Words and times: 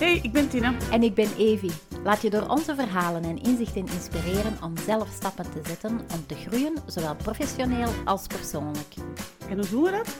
Hey, 0.00 0.20
ik 0.22 0.32
ben 0.32 0.48
Tina. 0.48 0.74
En 0.90 1.02
ik 1.02 1.14
ben 1.14 1.28
Evie. 1.36 1.70
Laat 2.04 2.22
je 2.22 2.30
door 2.30 2.46
onze 2.48 2.74
verhalen 2.74 3.24
en 3.24 3.42
inzichten 3.42 3.86
inspireren 3.86 4.58
om 4.62 4.76
zelf 4.86 5.08
stappen 5.14 5.44
te 5.50 5.60
zetten 5.68 5.90
om 5.90 6.26
te 6.26 6.34
groeien, 6.34 6.74
zowel 6.86 7.16
professioneel 7.16 7.88
als 8.04 8.26
persoonlijk. 8.26 8.94
En 9.48 9.56
hoe 9.56 9.68
doen 9.68 9.82
we 9.82 9.90
dat? 9.90 10.16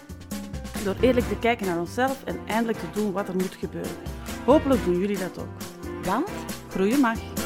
Door 0.84 0.96
eerlijk 1.00 1.28
te 1.28 1.38
kijken 1.38 1.66
naar 1.66 1.78
onszelf 1.78 2.24
en 2.24 2.38
eindelijk 2.46 2.78
te 2.78 3.00
doen 3.00 3.12
wat 3.12 3.28
er 3.28 3.34
moet 3.34 3.54
gebeuren. 3.54 3.96
Hopelijk 4.44 4.84
doen 4.84 4.98
jullie 4.98 5.18
dat 5.18 5.38
ook. 5.38 6.04
Want 6.04 6.28
Groeien 6.68 7.00
mag. 7.00 7.39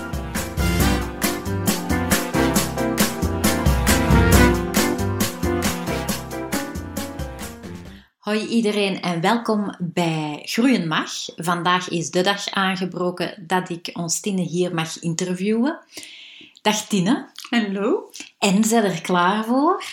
Hoi 8.25 8.47
iedereen 8.47 9.01
en 9.01 9.21
welkom 9.21 9.75
bij 9.79 10.41
Groeien 10.45 10.89
Mag. 10.89 11.11
Vandaag 11.37 11.89
is 11.89 12.11
de 12.11 12.23
dag 12.23 12.51
aangebroken 12.51 13.45
dat 13.47 13.69
ik 13.69 13.91
ons 13.93 14.21
Tine 14.21 14.41
hier 14.41 14.75
mag 14.75 14.99
interviewen. 14.99 15.79
Dag 16.63 16.87
Tine. 16.87 17.29
Hallo. 17.51 18.11
En 18.39 18.65
zet 18.65 18.85
er 18.85 19.01
klaar 19.01 19.45
voor? 19.45 19.85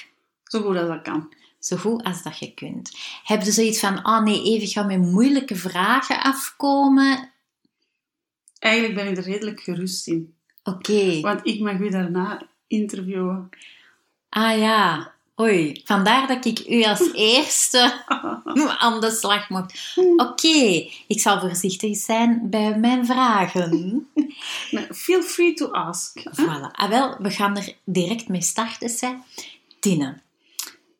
Zo 0.43 0.61
goed 0.61 0.77
als 0.77 0.87
dat 0.87 1.01
kan. 1.01 1.33
Zo 1.59 1.77
goed 1.77 2.03
als 2.03 2.23
dat 2.23 2.39
je 2.39 2.53
kunt. 2.53 2.91
Heb 3.23 3.43
je 3.43 3.51
zoiets 3.51 3.79
van, 3.79 4.05
oh 4.05 4.23
nee, 4.23 4.43
even 4.43 4.67
gaan 4.67 4.87
met 4.87 5.11
moeilijke 5.11 5.55
vragen 5.55 6.21
afkomen? 6.23 7.31
Eigenlijk 8.59 8.95
ben 8.95 9.07
ik 9.07 9.17
er 9.17 9.23
redelijk 9.23 9.61
gerust 9.61 10.07
in. 10.07 10.33
Oké. 10.63 11.19
Want 11.19 11.47
ik 11.47 11.59
mag 11.59 11.79
u 11.79 11.89
daarna 11.89 12.47
interviewen. 12.67 13.49
Ah 14.29 14.57
ja. 14.57 15.13
Oei, 15.41 15.81
vandaar 15.85 16.27
dat 16.27 16.45
ik 16.45 16.67
u 16.67 16.83
als 16.83 17.13
eerste 17.31 18.03
aan 18.77 19.01
de 19.01 19.11
slag 19.11 19.49
mocht. 19.49 19.97
Oké, 20.15 20.87
ik 21.07 21.19
zal 21.19 21.39
voorzichtig 21.39 21.97
zijn 21.97 22.49
bij 22.49 22.79
mijn 22.79 23.05
vragen. 23.05 24.07
Feel 24.91 25.21
free 25.21 25.53
to 25.53 25.71
ask. 25.71 26.19
Voilà. 26.19 26.71
Ah, 26.71 26.89
wel, 26.89 27.17
we 27.17 27.29
gaan 27.29 27.57
er 27.57 27.75
direct 27.83 28.27
mee 28.27 28.41
starten. 28.41 28.91
Hè. 28.99 29.15
Tine, 29.79 30.21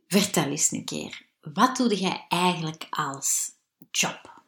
vertel 0.08 0.46
eens 0.46 0.72
een 0.72 0.86
keer. 0.86 1.22
Wat 1.54 1.78
doe 1.78 1.96
jij 1.96 2.26
eigenlijk 2.30 2.88
als 2.90 3.50
job? 3.92 4.42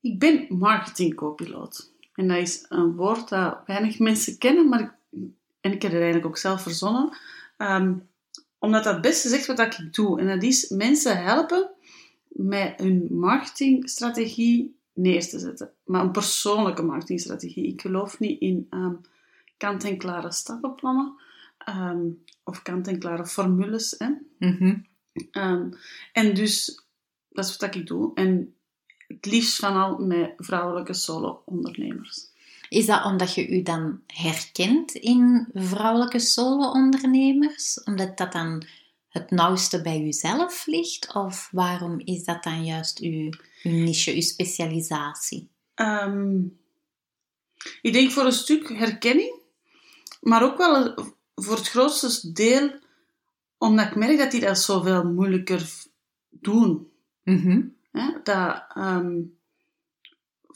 Ik 0.00 0.18
ben 0.18 0.46
marketingcopiloot. 0.48 1.90
En 2.14 2.28
dat 2.28 2.36
is 2.36 2.64
een 2.68 2.94
woord 2.94 3.28
dat 3.28 3.58
weinig 3.66 3.98
mensen 3.98 4.38
kennen, 4.38 4.68
maar 4.68 4.80
ik, 4.80 4.90
en 5.60 5.72
ik 5.72 5.82
heb 5.82 5.92
het 5.92 6.00
eigenlijk 6.00 6.26
ook 6.26 6.38
zelf 6.38 6.62
verzonnen. 6.62 7.16
Ehm, 7.56 7.94
omdat 8.68 8.84
dat 8.84 8.92
het 8.92 9.02
beste 9.02 9.28
zegt 9.28 9.46
wat 9.46 9.58
ik 9.58 9.94
doe. 9.94 10.20
En 10.20 10.26
dat 10.26 10.42
is 10.42 10.68
mensen 10.68 11.22
helpen 11.22 11.70
met 12.28 12.74
hun 12.76 13.08
marketingstrategie 13.10 14.76
neer 14.92 15.28
te 15.28 15.38
zetten. 15.38 15.70
Maar 15.84 16.02
een 16.02 16.10
persoonlijke 16.10 16.82
marketingstrategie. 16.82 17.66
Ik 17.66 17.80
geloof 17.80 18.18
niet 18.18 18.40
in 18.40 18.66
ehm, 18.70 18.94
kant-en-klare 19.56 20.32
stappenplannen. 20.32 21.14
ehm, 21.58 22.06
of 22.44 22.62
kant-en-klare 22.62 23.26
formules. 23.26 23.94
Hè. 23.98 24.08
Mhm. 24.38 24.76
Ehm, 25.30 25.70
en 26.12 26.34
dus, 26.34 26.84
dat 27.28 27.44
is 27.44 27.56
wat 27.56 27.74
ik 27.74 27.86
doe. 27.86 28.14
En 28.14 28.54
het 29.06 29.26
liefst 29.26 29.56
van 29.56 29.76
al 29.76 29.98
met 29.98 30.32
vrouwelijke 30.36 30.94
solo-ondernemers. 30.94 32.30
Is 32.68 32.86
dat 32.86 33.04
omdat 33.04 33.34
je 33.34 33.48
u 33.48 33.62
dan 33.62 34.00
herkent 34.06 34.94
in 34.94 35.48
vrouwelijke 35.52 36.18
solo-ondernemers? 36.18 37.82
Omdat 37.84 38.16
dat 38.16 38.32
dan 38.32 38.64
het 39.08 39.30
nauwste 39.30 39.82
bij 39.82 40.02
uzelf 40.06 40.66
ligt? 40.66 41.14
Of 41.14 41.48
waarom 41.52 42.00
is 42.04 42.24
dat 42.24 42.42
dan 42.42 42.64
juist 42.64 42.98
uw, 42.98 43.30
uw 43.62 43.72
niche, 43.72 44.14
uw 44.14 44.20
specialisatie? 44.20 45.48
Ehm, 45.74 46.40
ik 47.82 47.92
denk 47.92 48.10
voor 48.10 48.24
een 48.24 48.32
stuk 48.32 48.68
herkenning, 48.68 49.40
maar 50.20 50.42
ook 50.42 50.56
wel 50.56 50.94
voor 51.34 51.56
het 51.56 51.68
grootste 51.68 52.32
deel 52.32 52.70
omdat 53.58 53.86
ik 53.86 53.96
merk 53.96 54.18
dat 54.18 54.30
die 54.30 54.40
dat 54.40 54.58
zoveel 54.58 55.04
moeilijker 55.04 55.72
doen. 56.30 56.92
Dat 58.22 58.64
ehm, 58.74 59.20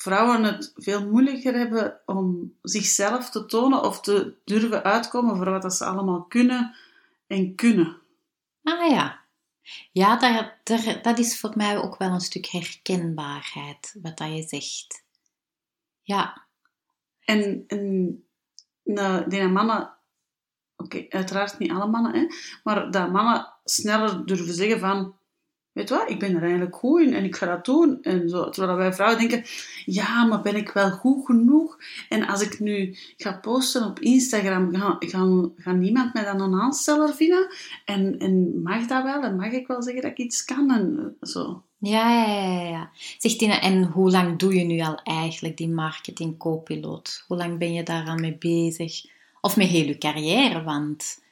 vrouwen 0.02 0.44
het 0.44 0.72
veel 0.74 1.08
moeilijker 1.08 1.54
hebben 1.54 2.00
om 2.06 2.54
zichzelf 2.62 3.30
te 3.30 3.46
tonen 3.46 3.82
of 3.82 4.00
te 4.00 4.34
durven 4.44 4.82
uitkomen 4.82 5.36
voor 5.36 5.50
wat 5.50 5.62
dat 5.62 5.74
ze 5.74 5.84
allemaal 5.84 6.22
kunnen 6.22 6.76
en 7.26 7.54
kunnen. 7.54 8.00
Ah 8.62 8.90
ja. 8.90 9.20
Ja, 9.92 10.16
dat, 10.16 10.52
dat, 10.62 11.04
dat 11.04 11.18
is 11.18 11.40
voor 11.40 11.52
mij 11.54 11.78
ook 11.78 11.98
wel 11.98 12.10
een 12.10 12.20
stuk 12.20 12.46
herkenbaarheid, 12.46 13.98
wat 14.02 14.18
dat 14.18 14.28
je 14.28 14.42
zegt. 14.42 15.04
Ja. 16.02 16.46
En, 17.24 17.64
en 17.66 18.24
nou, 18.82 19.28
die 19.28 19.48
mannen, 19.48 19.94
oké, 20.76 21.06
uiteraard 21.08 21.58
niet 21.58 21.70
alle 21.70 21.86
mannen, 21.86 22.14
hè, 22.14 22.26
maar 22.62 22.90
dat 22.90 23.12
mannen 23.12 23.52
sneller 23.64 24.26
durven 24.26 24.54
zeggen 24.54 24.80
van, 24.80 25.16
weet 25.72 25.90
wat, 25.90 26.10
ik 26.10 26.18
ben 26.18 26.34
er 26.34 26.42
eigenlijk 26.42 26.76
goed 26.76 27.00
in 27.00 27.14
en 27.14 27.24
ik 27.24 27.36
ga 27.36 27.46
dat 27.46 27.64
doen. 27.64 28.02
En 28.02 28.28
zo, 28.28 28.48
terwijl 28.48 28.78
wij 28.78 28.92
vrouwen 28.92 29.18
denken, 29.18 29.44
ja, 29.84 30.24
maar 30.24 30.40
ben 30.40 30.56
ik 30.56 30.70
wel 30.70 30.90
goed 30.90 31.24
genoeg? 31.24 31.78
En 32.08 32.26
als 32.26 32.42
ik 32.42 32.60
nu 32.60 32.96
ga 33.16 33.32
posten 33.32 33.84
op 33.84 34.00
Instagram, 34.00 34.74
ga, 35.56 35.72
niemand 35.72 36.14
mij 36.14 36.24
dan 36.24 36.40
een 36.40 36.60
aansteller 36.60 37.14
vinden? 37.14 37.46
En, 37.84 38.18
en 38.18 38.62
mag 38.62 38.86
dat 38.86 39.02
wel? 39.02 39.22
En 39.22 39.36
mag 39.36 39.52
ik 39.52 39.66
wel 39.66 39.82
zeggen 39.82 40.02
dat 40.02 40.10
ik 40.10 40.18
iets 40.18 40.44
kan? 40.44 40.70
En 40.70 41.16
eh, 41.20 41.28
zo. 41.28 41.62
Ja, 41.78 42.24
ja, 42.24 42.52
ja, 42.52 42.68
ja. 42.68 42.90
Zeg 43.18 43.36
Tina, 43.36 43.60
en 43.60 43.84
hoe 43.84 44.10
lang 44.10 44.38
doe 44.38 44.54
je 44.54 44.64
nu 44.64 44.80
al 44.80 45.00
eigenlijk 45.02 45.56
die 45.56 45.68
marketing 45.68 46.38
co-piloot? 46.38 47.24
Hoe 47.26 47.36
lang 47.36 47.58
ben 47.58 47.72
je 47.72 47.82
daar 47.82 48.08
al 48.08 48.16
mee 48.16 48.36
bezig? 48.38 49.04
Of 49.40 49.56
met 49.56 49.66
heel 49.66 49.86
je 49.86 49.98
carrière, 49.98 50.62
want 50.62 51.22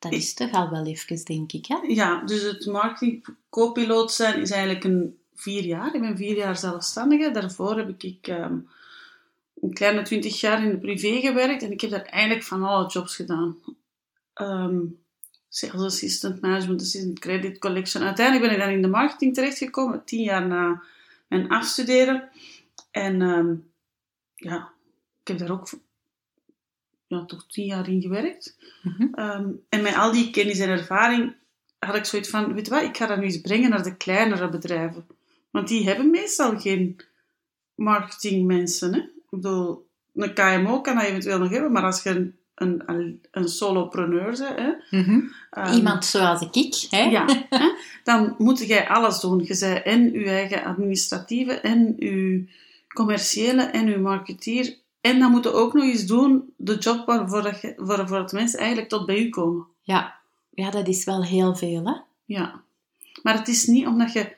dat 0.00 0.12
is 0.12 0.34
toch 0.34 0.52
al 0.52 0.70
wel 0.70 0.86
even, 0.86 1.24
denk 1.24 1.52
ik, 1.52 1.66
hè? 1.66 1.76
Ja, 1.86 2.22
dus 2.24 2.42
het 2.42 2.66
marketing 2.66 3.26
co-piloot 3.50 4.12
zijn 4.12 4.40
is 4.40 4.50
eigenlijk 4.50 4.84
een 4.84 5.18
vier 5.34 5.64
jaar. 5.64 5.94
Ik 5.94 6.00
ben 6.00 6.16
vier 6.16 6.36
jaar 6.36 6.56
zelfstandige. 6.56 7.30
Daarvoor 7.30 7.76
heb 7.76 8.02
ik 8.02 8.26
ehm, 8.26 8.58
een 9.60 9.72
kleine 9.72 10.02
twintig 10.02 10.40
jaar 10.40 10.64
in 10.64 10.70
de 10.70 10.78
privé 10.78 11.20
gewerkt 11.20 11.62
en 11.62 11.72
ik 11.72 11.80
heb 11.80 11.90
daar 11.90 12.04
eigenlijk 12.04 12.44
van 12.44 12.62
alle 12.62 12.88
jobs 12.88 13.16
gedaan. 13.16 13.56
Ehm, 14.34 14.78
sales 15.48 15.82
assistant, 15.82 16.40
management 16.40 16.80
assistant, 16.80 17.18
credit 17.18 17.58
collection. 17.58 18.02
Uiteindelijk 18.02 18.46
ben 18.46 18.56
ik 18.56 18.64
dan 18.64 18.74
in 18.74 18.82
de 18.82 18.88
marketing 18.88 19.34
terechtgekomen, 19.34 20.04
tien 20.04 20.22
jaar 20.22 20.46
na 20.46 20.82
mijn 21.28 21.48
afstuderen. 21.48 22.28
En 22.90 23.22
ehm, 23.22 23.54
ja, 24.34 24.72
ik 25.20 25.28
heb 25.28 25.38
daar 25.38 25.50
ook 25.50 25.68
ja, 27.10 27.24
toch 27.24 27.46
tien 27.46 27.64
jaar 27.66 27.88
in 27.88 28.00
gewerkt. 28.02 28.56
Mhm. 28.82 29.06
Ehm, 29.14 29.48
en 29.68 29.82
met 29.82 29.94
al 29.96 30.12
die 30.12 30.30
kennis 30.30 30.58
en 30.58 30.68
ervaring 30.68 31.34
had 31.78 31.94
ik 31.96 32.04
zoiets 32.04 32.28
van, 32.30 32.54
weet 32.54 32.66
je 32.66 32.72
wat, 32.72 32.82
ik 32.82 32.96
ga 32.96 33.06
dat 33.06 33.18
nu 33.18 33.24
eens 33.24 33.40
brengen 33.40 33.70
naar 33.70 33.82
de 33.82 33.96
kleinere 33.96 34.48
bedrijven. 34.48 35.06
Want 35.50 35.68
die 35.68 35.84
hebben 35.86 36.10
meestal 36.10 36.58
geen 36.60 37.00
marketingmensen. 37.74 38.94
Hè? 38.94 39.00
Ik 39.00 39.30
bedoel, 39.30 39.86
een 40.14 40.34
KMO 40.34 40.80
kan 40.80 40.94
dat 40.94 41.04
eventueel 41.04 41.38
nog 41.38 41.50
hebben, 41.50 41.72
maar 41.72 41.82
als 41.82 42.02
je 42.02 42.10
een, 42.54 42.82
een, 42.86 43.20
een 43.30 43.48
solopreneur 43.48 44.24
bent, 44.24 44.38
hè, 44.58 44.98
Mhm. 44.98 45.20
ehm, 45.50 45.74
Iemand 45.74 46.04
zoals 46.04 46.40
ik, 46.40 46.86
hè? 46.90 47.02
ja, 47.02 47.24
hè, 47.48 47.68
dan 48.04 48.34
moet 48.38 48.66
jij 48.66 48.88
alles 48.88 49.20
doen. 49.20 49.44
Je 49.44 49.54
zij 49.54 49.82
en 49.82 50.12
je 50.12 50.24
eigen 50.24 50.64
administratieve, 50.64 51.52
en 51.52 51.94
je 51.98 52.44
commerciële, 52.94 53.62
en 53.62 53.86
je 53.88 53.98
marketeer. 53.98 54.76
En 55.00 55.18
dan 55.18 55.30
moet 55.30 55.44
je 55.44 55.52
ook 55.52 55.72
nog 55.72 55.84
eens 55.84 56.06
doen 56.06 56.52
de 56.56 56.76
job 56.76 57.06
waarvoor, 57.06 57.42
dat 57.42 57.74
waarvoor 57.76 58.18
dat 58.18 58.32
mensen 58.32 58.58
eigenlijk 58.58 58.88
tot 58.88 59.06
bij 59.06 59.18
u 59.18 59.28
komen. 59.28 59.66
Ja. 59.82 60.18
Ja, 60.50 60.70
dat 60.70 60.88
is 60.88 61.04
wel 61.04 61.24
heel 61.24 61.56
veel, 61.56 61.84
hè? 61.84 61.94
Ja. 62.24 62.62
Maar 63.22 63.38
het 63.38 63.48
is 63.48 63.66
niet 63.66 63.86
omdat 63.86 64.12
je 64.12 64.36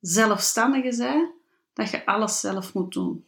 zelfstandige 0.00 0.96
bent, 0.96 1.30
dat 1.72 1.90
je 1.90 2.06
alles 2.06 2.40
zelf 2.40 2.74
moet 2.74 2.92
doen. 2.92 3.24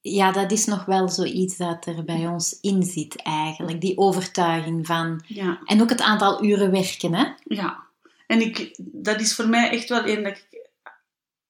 Ja, 0.00 0.32
dat 0.32 0.52
is 0.52 0.64
nog 0.64 0.84
wel 0.84 1.08
zoiets 1.08 1.56
dat 1.56 1.86
er 1.86 2.04
bij 2.04 2.26
ons 2.26 2.58
in 2.60 2.82
zit, 2.82 3.22
eigenlijk. 3.22 3.80
Die 3.80 3.98
overtuiging 3.98 4.86
van... 4.86 5.22
Ja. 5.26 5.60
En 5.64 5.82
ook 5.82 5.88
het 5.88 6.00
aantal 6.00 6.44
uren 6.44 6.70
werken, 6.70 7.14
hè? 7.14 7.24
Ja. 7.44 7.84
En 8.26 8.40
ik, 8.40 8.74
dat 8.78 9.20
is 9.20 9.34
voor 9.34 9.48
mij 9.48 9.70
echt 9.70 9.88
wel 9.88 10.06
een 10.06 10.22
dat 10.22 10.36
ik 10.36 10.66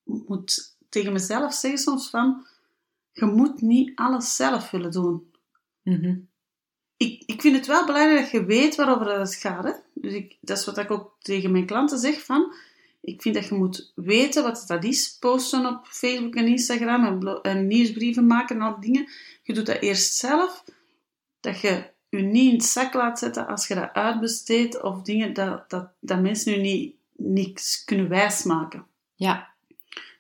moet 0.04 0.76
tegen 0.88 1.12
mezelf 1.12 1.54
zeggen 1.54 1.80
soms 1.80 2.10
van, 2.10 2.46
je 3.16 3.24
moet 3.24 3.60
niet 3.60 3.92
alles 3.94 4.36
zelf 4.36 4.70
willen 4.70 4.90
doen. 4.90 5.30
Mhm. 5.82 6.16
Ik, 6.96 7.22
ik 7.26 7.40
vind 7.40 7.56
het 7.56 7.66
wel 7.66 7.86
belangrijk 7.86 8.20
dat 8.20 8.30
je 8.30 8.44
weet 8.44 8.74
waarover 8.74 9.18
het 9.18 9.34
gaat. 9.34 9.64
Hè? 9.64 9.72
Dus 9.94 10.12
ik, 10.12 10.36
dat 10.40 10.58
is 10.58 10.64
wat 10.64 10.78
ik 10.78 10.90
ook 10.90 11.16
tegen 11.18 11.52
mijn 11.52 11.66
klanten 11.66 11.98
zeg 11.98 12.24
van, 12.24 12.54
ik 13.00 13.22
vind 13.22 13.34
dat 13.34 13.48
je 13.48 13.54
moet 13.54 13.92
weten 13.94 14.42
wat 14.42 14.64
dat 14.66 14.84
is, 14.84 15.16
posten 15.20 15.66
op 15.66 15.86
Facebook 15.86 16.34
en 16.34 16.46
Instagram 16.46 17.22
en, 17.42 17.66
nieuwsbrieven 17.66 18.26
maken 18.26 18.56
en 18.56 18.62
al 18.62 18.80
die 18.80 18.92
dingen. 18.92 19.10
Je 19.42 19.52
doet 19.52 19.66
dat 19.66 19.80
eerst 19.80 20.14
zelf, 20.14 20.64
dat 21.40 21.60
je 21.60 21.90
je 22.08 22.22
niet 22.22 22.50
in 22.50 22.58
het 22.58 22.64
zak 22.64 22.94
laat 22.94 23.18
zetten 23.18 23.46
als 23.46 23.68
je 23.68 23.74
dat 23.74 23.92
uitbesteedt 23.92 24.82
of 24.82 25.02
dingen 25.02 25.32
dat, 25.32 25.70
dat, 25.70 25.88
dat 26.00 26.20
mensen 26.20 26.52
nu 26.52 26.60
niet 26.60 26.94
niks 27.12 27.84
kunnen 27.84 28.08
wijsmaken. 28.08 28.86
Ja. 29.14 29.54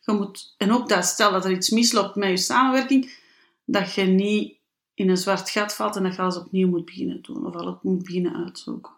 Je 0.06 0.12
moet, 0.12 0.54
en 0.56 0.72
ook 0.72 0.88
dat, 0.88 1.04
stel 1.04 1.32
dat 1.32 1.44
er 1.44 1.50
iets 1.50 1.70
misloopt 1.70 2.14
met 2.14 2.28
je 2.28 2.36
samenwerking, 2.36 3.18
dat 3.64 3.94
je 3.94 4.02
niet 4.02 4.56
in 4.94 5.10
een 5.10 5.16
zwart 5.16 5.50
gat 5.50 5.74
valt 5.74 5.96
en 5.96 6.02
dat 6.02 6.14
je 6.14 6.22
alles 6.22 6.36
opnieuw 6.36 6.68
moet 6.68 6.84
beginnen 6.84 7.22
doen 7.22 7.46
of 7.46 7.54
alles 7.54 7.76
moet 7.82 8.02
beginnen 8.02 8.36
uitzoeken. 8.44 8.92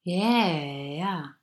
Ja, 0.00 0.46
ja. 0.46 1.36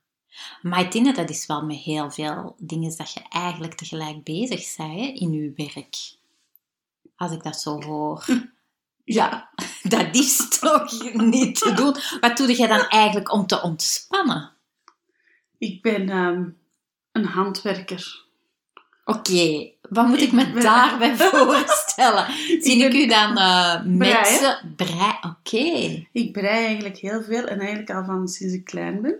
Maar 0.62 0.90
Tine, 0.90 1.12
dat 1.12 1.30
is 1.30 1.46
wel 1.46 1.64
met 1.64 1.76
heel 1.76 2.10
veel 2.10 2.56
dingen 2.58 2.96
dat 2.96 3.12
je 3.12 3.20
eigenlijk 3.28 3.74
tegelijk 3.74 4.24
bezig 4.24 4.76
bent 4.76 5.18
in 5.18 5.32
je 5.32 5.52
werk. 5.56 6.16
Als 7.16 7.32
ik 7.32 7.42
dat 7.42 7.60
zo 7.60 7.82
hoor. 7.82 8.24
Ja, 9.04 9.50
dat 9.82 10.14
is 10.14 10.58
toch 10.58 11.14
niet 11.14 11.58
te 11.58 11.72
doen. 11.72 11.96
Wat 12.20 12.36
doe 12.36 12.56
je 12.56 12.66
dan 12.68 12.88
eigenlijk 12.88 13.32
om 13.32 13.46
te 13.46 13.62
ontspannen? 13.62 14.52
Ik 15.58 15.82
ben 15.82 16.08
ehm, 16.08 16.48
een 17.12 17.24
handwerker. 17.24 18.23
Oké, 19.04 19.70
wat 19.88 20.06
moet 20.06 20.20
ik 20.20 20.32
me 20.32 20.52
daarbij 20.52 21.16
voorstellen? 21.30 22.32
Zie 22.60 22.84
ik, 22.84 22.94
u 22.94 23.06
dan 23.06 23.36
eh 23.36 23.84
met 23.84 23.98
Breien. 23.98 24.26
ze... 24.26 24.58
Brei, 24.76 25.12
oké. 25.22 26.06
Ik 26.12 26.32
brei 26.32 26.64
eigenlijk 26.64 26.96
heel 26.96 27.22
veel 27.22 27.44
en 27.46 27.58
eigenlijk 27.58 27.90
al 27.90 28.04
van 28.04 28.28
sinds 28.28 28.54
ik 28.54 28.64
klein 28.64 29.02
ben. 29.02 29.18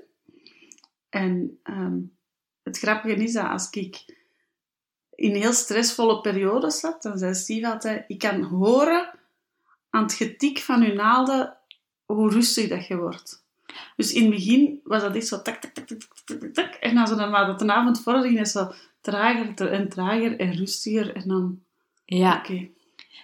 En 1.09 1.59
ehm, 1.63 1.99
het 2.63 2.79
grappige 2.79 3.15
is 3.15 3.33
dat 3.33 3.47
als 3.47 3.71
ik 3.71 4.05
in 5.15 5.35
heel 5.35 5.53
stressvolle 5.53 6.21
periodes 6.21 6.81
zat, 6.81 7.03
dan 7.03 7.19
zei 7.19 7.35
Steve 7.35 7.69
altijd, 7.69 8.05
ik 8.07 8.19
kan 8.19 8.43
horen 8.43 9.11
aan 9.91 10.03
het 10.03 10.13
getik 10.13 10.59
van 10.59 10.83
je 10.83 10.93
naalden 10.93 11.57
hoe 12.05 12.31
rustig 12.31 12.69
dat 12.69 12.87
je 12.87 12.97
wordt. 12.97 13.45
Dus 13.97 14.13
in 14.13 14.23
het 14.23 14.31
begin 14.31 14.81
was 14.85 15.03
dat 15.03 15.15
echt 15.15 15.27
zo 15.27 15.43
tak, 15.43 15.61
tak, 15.61 15.75
tak, 15.75 15.87
tak, 15.87 15.99
tak, 16.25 16.39
tak, 16.41 16.55
tak. 16.55 16.75
En 16.75 16.95
dan 16.95 17.07
zo 17.07 17.15
naarmate 17.15 17.65
de 17.65 17.73
avond 17.73 18.03
vorderde, 18.03 18.29
ging 18.29 18.39
het 18.39 18.49
zo 18.49 18.73
trager 19.05 19.71
en 19.71 19.89
trager 19.89 20.39
en 20.39 20.53
rustiger. 20.53 21.15
En 21.15 21.29
dan, 21.29 21.61
Ja, 22.05 22.43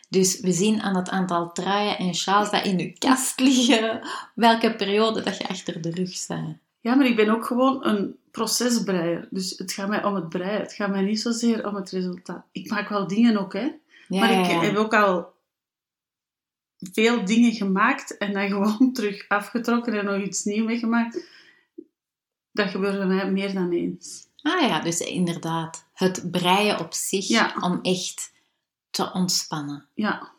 dus 0.08 0.40
we 0.40 0.52
zien 0.52 0.80
aan 0.80 0.96
het 0.96 1.08
aantal 1.08 1.52
truien 1.52 1.98
en 1.98 2.14
sjaals 2.14 2.50
dat 2.50 2.64
in 2.64 2.80
uw 2.80 2.92
kast 2.98 3.40
liggen, 3.40 4.00
welke 4.34 4.74
periode 4.74 5.22
dat 5.22 5.38
je 5.38 5.48
achter 5.48 5.82
de 5.82 5.90
rug 5.90 6.26
bent. 6.26 6.58
Ja, 6.80 6.94
maar 6.94 7.06
ik 7.06 7.16
ben 7.16 7.28
ook 7.28 7.44
gewoon 7.44 7.86
een 7.86 8.16
procesbreier. 8.30 9.28
Dus 9.30 9.58
het 9.58 9.72
gaat 9.72 9.88
mij 9.88 10.04
om 10.04 10.14
het 10.14 10.28
breien. 10.28 10.60
Het 10.60 10.72
gaat 10.72 10.90
mij 10.90 11.02
niet 11.02 11.20
zozeer 11.20 11.66
om 11.66 11.74
het 11.74 11.90
resultaat. 11.90 12.44
Ik 12.52 12.70
maak 12.70 12.88
wel 12.88 13.06
dingen 13.06 13.36
ook, 13.36 13.52
hè. 13.52 13.72
Ja, 14.08 14.20
maar 14.20 14.30
ik 14.30 14.46
ja, 14.46 14.50
ja. 14.50 14.60
heb 14.60 14.76
ook 14.76 14.94
al 14.94 15.32
veel 16.92 17.24
dingen 17.24 17.52
gemaakt 17.52 18.16
en 18.16 18.32
dan 18.32 18.48
gewoon 18.54 18.92
terug 18.92 19.28
afgetrokken 19.28 19.98
en 19.98 20.04
nog 20.04 20.22
iets 20.22 20.44
nieuws 20.44 20.66
meegemaakt. 20.66 21.24
Dat 22.52 22.70
gebeurt 22.70 22.96
bij 22.96 23.06
mij 23.06 23.30
meer 23.30 23.54
dan 23.54 23.72
eens. 23.72 24.28
Ah 24.42 24.60
ja, 24.68 24.80
dus 24.80 24.98
inderdaad, 25.00 25.84
het 25.94 26.30
breien 26.30 26.78
op 26.80 26.94
zich 26.94 27.28
Ja. 27.28 27.54
om 27.60 27.78
echt 27.82 28.32
te 28.90 29.12
ontspannen. 29.12 29.86
Ja, 29.94 30.30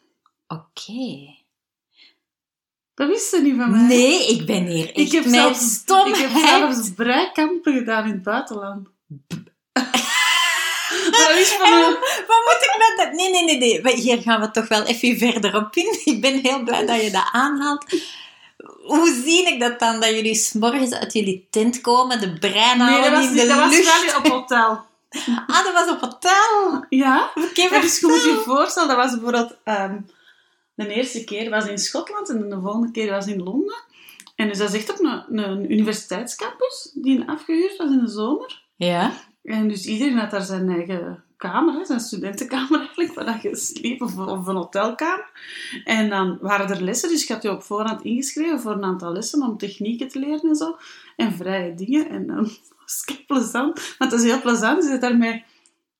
Oké. 0.48 1.36
dat 2.94 3.08
wist 3.08 3.30
ze 3.30 3.42
niet 3.42 3.56
van 3.56 3.72
mij. 3.72 3.82
Nee, 3.82 4.28
ik 4.28 4.46
ben 4.46 4.66
hier 4.66 4.88
echt 4.88 4.98
ik 4.98 5.12
heb, 5.12 5.24
zelfs, 5.28 5.74
stomheid. 5.74 6.16
ik 6.18 6.22
heb 6.32 6.46
zelfs 6.48 6.92
breikampen 6.94 7.74
gedaan 7.74 8.06
in 8.06 8.12
het 8.12 8.24
buitenland. 8.24 8.88
dat 11.12 11.30
is 11.36 11.50
van 11.50 11.74
een... 11.74 11.98
Wat 12.28 12.44
moet 12.44 12.62
ik 12.62 12.76
met 12.78 12.94
dat? 12.98 13.14
Nee, 13.14 13.32
nee, 13.32 13.58
nee, 13.58 13.82
nee. 13.82 13.96
Hier 13.96 14.22
gaan 14.22 14.42
we 14.42 14.52
toch 14.52 14.68
wel 14.68 14.84
even 14.84 15.18
verder 15.18 15.56
op 15.56 15.76
in. 15.76 16.00
Ik 16.04 16.22
ben 16.22 16.40
heel 16.40 16.64
blij 16.64 16.86
dat 16.86 17.02
je 17.04 17.12
dat 17.12 17.30
aanhaalt. 17.32 17.86
Hoe 18.84 19.22
zie 19.24 19.48
ik 19.48 19.60
dat 19.60 19.80
dan? 19.80 20.00
Dat 20.00 20.10
jullie 20.10 20.36
s'morgens 20.36 20.92
uit 20.92 21.14
jullie 21.14 21.48
tent 21.50 21.82
komen, 21.82 22.20
de 22.20 22.38
brein 22.40 22.78
Nee, 22.78 22.88
houden 22.88 23.12
dat 23.12 23.20
was, 23.20 23.30
in 23.30 23.36
de 23.36 23.48
dat 23.48 23.58
was 23.58 24.06
wel 24.06 24.18
op 24.18 24.28
hotel. 24.28 24.90
Ah, 25.48 25.64
dat 25.64 25.74
was 25.74 25.90
op 25.90 26.00
hotel. 26.00 26.86
Ja. 26.90 27.32
Oké, 27.36 27.62
Ja, 27.62 27.82
dus 27.82 28.00
je 28.00 28.08
moet 28.08 28.24
je 28.24 28.42
voorstellen, 28.46 28.90
dat 28.90 28.98
was 28.98 29.12
bijvoorbeeld... 29.12 29.56
ehm, 29.64 30.00
de 30.76 30.94
eerste 30.94 31.24
keer 31.24 31.50
was 31.50 31.68
in 31.68 31.78
Schotland 31.78 32.30
en 32.30 32.50
de 32.50 32.60
volgende 32.62 32.92
keer 32.92 33.12
was 33.12 33.28
in 33.28 33.44
Londen. 33.44 33.84
En 34.36 34.48
dus 34.48 34.58
dat 34.58 34.74
is 34.74 34.76
echt 34.76 34.90
op 34.92 35.00
een, 35.00 35.38
een 35.38 35.72
universiteitscampus 35.72 36.92
die 36.94 37.24
afgehuurd 37.28 37.78
was 37.78 37.90
in 37.90 38.00
de 38.00 38.12
zomer. 38.12 38.64
Ja. 38.76 39.12
En 39.44 39.68
dus 39.68 39.86
iedereen 39.86 40.18
had 40.18 40.32
daar 40.32 40.42
zijn 40.42 40.70
eigen 40.70 41.24
kamer, 41.42 41.86
zijn 41.86 42.00
studentenkamer 42.00 42.80
eigenlijk, 42.86 43.14
waar 43.14 43.26
dat 43.26 43.42
je 43.42 43.56
sliep, 43.56 44.02
of, 44.02 44.18
of 44.18 44.48
een 44.48 44.56
hotelkamer. 44.56 45.30
En 45.84 46.10
dan 46.10 46.38
waren 46.42 46.70
er 46.70 46.84
lessen, 46.84 47.10
dus 47.10 47.28
je 47.28 47.34
had 47.34 47.44
je 47.44 47.52
op 47.52 47.64
voorhand 47.64 48.02
ingeschreven 48.02 48.60
voor 48.60 48.72
een 48.72 48.84
aantal 48.84 49.12
lessen 49.12 49.42
om 49.42 49.58
technieken 49.58 50.08
te 50.08 50.20
leren 50.20 50.50
en 50.50 50.56
zo. 50.56 50.78
En 51.16 51.34
vrije 51.34 51.74
dingen. 51.76 52.10
En 52.10 52.28
dan 52.28 52.44
was 52.80 53.04
het 53.06 53.26
plezant. 53.28 53.96
Want 53.98 54.12
het 54.12 54.22
is 54.22 54.32
heel 54.32 54.42
plezant. 54.42 54.84
Je 54.84 54.90
zit 54.90 55.02
daarmee... 55.02 55.34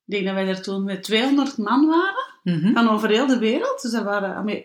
Ik 0.06 0.18
denk 0.18 0.24
dat 0.24 0.34
wij 0.34 0.48
er 0.48 0.62
toen 0.62 0.84
met 0.84 1.02
200 1.02 1.58
man 1.58 1.86
waren 1.86 2.30
Mhm. 2.42 2.72
van 2.72 2.88
over 2.88 3.08
heel 3.08 3.26
de 3.26 3.38
wereld. 3.38 3.82
Dus 3.82 3.90
dat 3.90 4.04
waren 4.04 4.34
Amer 4.34 4.64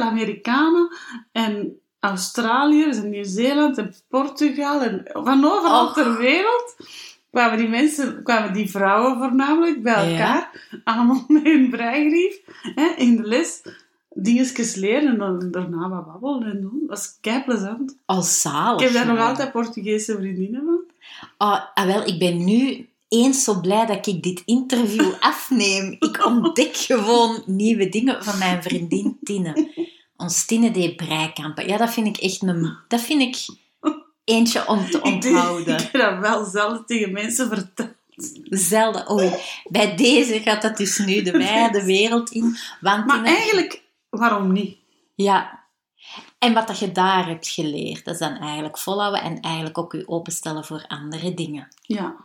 Amerikanen 0.00 0.96
en 1.32 1.78
Australiërs 2.00 2.96
en 2.96 3.10
Nieuw-Zeeland 3.10 3.78
en 3.78 3.94
Portugal 4.08 4.80
en 4.80 5.02
van 5.12 5.44
overal 5.44 5.92
ter 5.92 6.18
wereld 6.18 6.76
kwamen 7.34 7.58
die 7.58 7.68
mensen, 7.68 8.22
kwamen 8.22 8.52
die 8.52 8.70
vrouwen 8.70 9.18
voornamelijk 9.18 9.82
bij 9.82 9.92
Ja. 9.92 10.10
elkaar, 10.10 10.70
allemaal 10.84 11.24
met 11.28 11.42
hun 11.42 11.70
breigrief, 11.70 12.40
hè, 12.74 12.86
in 12.96 13.16
de 13.16 13.22
les 13.22 13.62
dingetjes 14.14 14.74
leren 14.74 15.08
en 15.08 15.18
dan 15.18 15.50
daarna 15.50 15.88
wat 15.88 16.06
babbelen 16.06 16.52
en 16.54 16.60
doen. 16.60 16.78
Dat 16.80 16.88
was 16.88 17.18
kei 17.20 17.42
plezant. 17.44 17.96
Al 18.06 18.22
zalig. 18.22 18.80
Ik 18.80 18.86
heb 18.86 18.92
daar 19.06 19.14
nog 19.14 19.26
altijd 19.28 19.52
Portugese 19.52 20.16
vriendinnen 20.16 20.62
van. 20.64 20.80
Oh, 21.38 21.60
ah, 21.74 21.86
wel, 21.86 22.06
ik 22.06 22.18
ben 22.18 22.44
nu 22.44 22.88
eens 23.08 23.44
zo 23.44 23.60
blij 23.60 23.86
dat 23.86 24.06
ik 24.06 24.22
dit 24.22 24.42
interview 24.44 25.12
afneem. 25.30 25.96
Ik 25.98 26.26
ontdek 26.26 26.76
gewoon 26.76 27.42
nieuwe 27.46 27.88
dingen 27.88 28.24
van 28.24 28.38
mijn 28.38 28.62
vriendin 28.62 29.18
Tine. 29.22 29.68
Ons 30.16 30.44
Tine 30.46 30.70
deed 30.70 30.96
breikampen. 30.96 31.68
Ja, 31.68 31.76
dat 31.76 31.92
vind 31.92 32.06
ik 32.06 32.16
echt 32.16 32.42
een... 32.42 32.76
Dat 32.88 33.00
vind 33.00 33.20
ik 33.20 33.56
eentje 34.24 34.68
om 34.68 34.90
te 34.90 35.02
onthouden. 35.02 35.74
ik 35.74 35.80
heb 35.92 36.00
dat 36.00 36.18
wel 36.18 36.44
zelf 36.44 36.84
tegen 36.86 37.12
mensen 37.12 37.48
verteld. 37.48 37.92
Zelden. 38.48 39.10
Oei, 39.10 39.32
bij 39.68 39.96
deze 39.96 40.40
gaat 40.40 40.62
dat 40.62 40.76
dus 40.76 40.98
nu 40.98 41.22
de 41.22 41.30
wijde 41.30 41.84
wereld 41.94 42.30
in. 42.30 42.56
Want 42.80 43.06
Maar 43.06 43.24
eigenlijk, 43.24 43.82
waarom 44.10 44.52
niet? 44.52 44.76
Ja. 45.14 45.62
En 46.38 46.54
wat 46.54 46.66
dat 46.66 46.78
je 46.78 46.92
daar 46.92 47.26
hebt 47.26 47.48
geleerd, 47.48 48.04
dat 48.04 48.14
is 48.14 48.20
dan 48.20 48.36
eigenlijk 48.36 48.78
volhouden 48.78 49.22
en 49.22 49.40
eigenlijk 49.40 49.78
ook 49.78 49.92
je 49.92 50.08
openstellen 50.08 50.64
voor 50.64 50.84
andere 50.88 51.34
dingen. 51.34 51.68
Ja. 51.82 52.16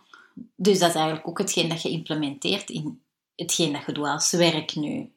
Dus 0.56 0.80
dat 0.80 0.90
is 0.90 0.95
eigenlijk 0.95 1.28
ook 1.28 1.38
hetgeen 1.38 1.69
dat 1.69 1.81
je 1.81 1.90
implementeert 1.90 2.69
in 2.69 3.02
hetgeen 3.40 3.73
dat 3.73 3.85
je 3.85 3.92
doet 3.92 4.06
als 4.06 4.31
werk 4.31 4.76
nu. 4.76 5.12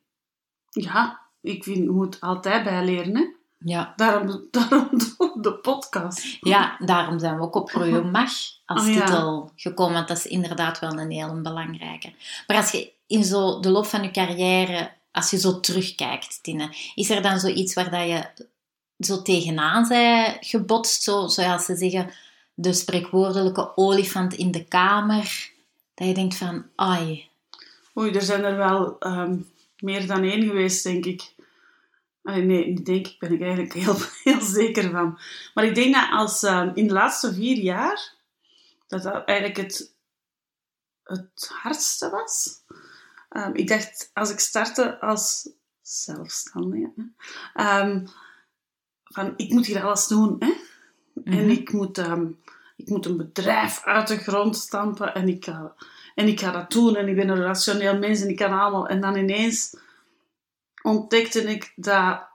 Ja, 0.71 1.21
ik 1.41 1.65
vind, 1.65 1.77
je 1.77 1.91
moet 1.91 2.21
altijd 2.21 2.65
bijleren, 2.65 3.17
hè. 3.17 3.25
Ja. 3.65 3.93
Daarom, 3.97 4.45
daarom 4.51 4.89
de 5.35 5.53
podcast. 5.63 6.37
Ja, 6.41 6.77
daarom 6.79 7.19
zijn 7.19 7.37
we 7.37 7.43
ook 7.43 7.55
op 7.55 7.71
Groei 7.71 8.01
Mag 8.11 8.31
als 8.67 8.87
Oh, 8.87 8.95
ja. 8.95 9.05
titel 9.05 9.51
gekomen, 9.57 9.95
want 9.95 10.09
dat 10.09 10.17
is 10.17 10.27
inderdaad 10.27 10.79
wel 10.79 10.99
een 10.99 11.11
heel 11.11 11.41
belangrijke. 11.41 12.13
Maar 12.47 12.57
als 12.57 12.71
je 12.71 12.93
in 13.07 13.25
zo 13.25 13.61
de 13.61 13.71
loop 13.71 13.87
van 13.87 14.03
je 14.03 14.11
carrière, 14.11 14.91
als 15.13 15.31
je 15.31 15.39
zo 15.39 15.61
terugkijkt, 15.61 16.43
Tine, 16.43 16.75
is 16.95 17.11
er 17.11 17.23
dan 17.23 17.41
zoiets 17.41 17.75
waar 17.75 17.91
dat 17.91 18.09
je 18.09 18.45
zo 18.99 19.23
tegenaan 19.23 19.85
zij 19.85 20.37
gebotst, 20.41 21.03
zo, 21.03 21.29
zoals 21.29 21.65
ze 21.65 21.77
zeggen, 21.77 22.11
de 22.55 22.73
spreekwoordelijke 22.73 23.77
olifant 23.77 24.35
in 24.35 24.51
de 24.51 24.65
kamer, 24.65 25.51
dat 25.95 26.07
je 26.09 26.15
denkt 26.15 26.37
van, 26.37 26.65
ai, 26.77 27.31
Oei, 27.99 28.11
er 28.11 28.23
zijn 28.23 28.45
er 28.45 28.57
wel 28.57 28.99
ehm, 28.99 29.37
meer 29.79 30.07
dan 30.07 30.23
één 30.23 30.43
geweest, 30.43 30.83
denk 30.83 31.05
ik. 31.05 31.35
Allee, 32.23 32.43
nee, 32.43 32.67
niet 32.67 32.87
denk 32.87 33.07
ik, 33.07 33.19
ben 33.19 33.33
ik 33.33 33.41
eigenlijk 33.41 33.73
heel, 33.73 33.97
heel 34.25 34.41
zeker 34.41 34.91
van. 34.91 35.19
Maar 35.55 35.65
ik 35.65 35.75
denk 35.75 35.95
dat 35.95 36.09
als 36.11 36.43
ehm, 36.43 36.71
in 36.75 36.87
de 36.87 36.93
laatste 36.93 37.35
vier 37.35 37.57
jaar, 37.57 38.15
dat 38.87 39.03
dat 39.03 39.25
eigenlijk 39.25 39.59
het, 39.59 39.95
het 41.03 41.51
hardste 41.63 42.11
was. 42.11 42.61
Ehm, 43.29 43.51
ik 43.55 43.69
dacht, 43.69 44.11
als 44.13 44.31
ik 44.31 44.39
startte 44.39 45.01
als 45.01 45.49
zelfstandige, 45.81 46.93
ehm, 47.55 48.07
van 49.05 49.35
ik 49.37 49.51
moet 49.51 49.67
hier 49.67 49.83
alles 49.83 50.07
doen, 50.07 50.37
hè. 50.39 50.53
En 51.25 51.43
Mhm. 51.43 51.51
ik 51.51 51.73
moet, 51.73 51.99
ik 52.77 52.89
moet 52.89 53.07
een 53.07 53.17
bedrijf 53.17 53.83
uit 53.85 54.09
de 54.09 54.17
grond 54.17 54.57
stampen 54.57 55.15
en 55.15 55.29
ik, 55.29 55.47
en 56.15 56.27
ik 56.29 56.41
ga 56.41 56.51
dat 56.51 56.71
doen 56.71 56.97
en 56.97 57.09
ik 57.09 57.17
ben 57.17 57.29
een 57.29 57.43
rationeel 57.43 57.99
mens 57.99 58.21
en 58.21 58.29
ik 58.29 58.37
kan 58.37 58.53
allemaal. 58.59 58.89
En 58.89 59.01
dan 59.01 59.17
ineens 59.17 59.77
ontdekte 60.83 61.41
ik 61.43 61.73
dat 61.77 62.31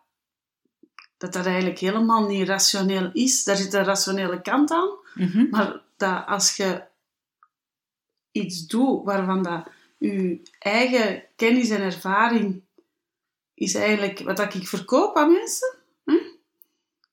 dat, 1.18 1.34
dat 1.34 1.46
eigenlijk 1.46 1.80
helemaal 1.80 2.28
niet 2.28 2.48
rationeel 2.48 3.10
is. 3.14 3.44
Daar 3.44 3.56
zit 3.56 3.74
een 3.74 3.84
rationele 3.84 4.42
kant 4.42 4.72
aan, 4.72 4.90
Mhm. 5.14 5.50
maar 5.50 5.82
dat 5.98 6.26
als 6.26 6.56
je 6.56 6.84
iets 8.32 8.68
doet 8.68 9.04
waarvan 9.06 9.44
dat 9.44 9.68
je 9.98 10.42
eigen 10.60 11.24
kennis 11.36 11.70
en 11.70 11.82
ervaring 11.82 12.62
is 13.54 13.76
eigenlijk 13.76 14.20
wat 14.20 14.38
dat 14.38 14.54
ik 14.54 14.68
verkoop 14.68 15.16
aan 15.16 15.32
mensen, 15.32 15.76
hè? 16.06 16.18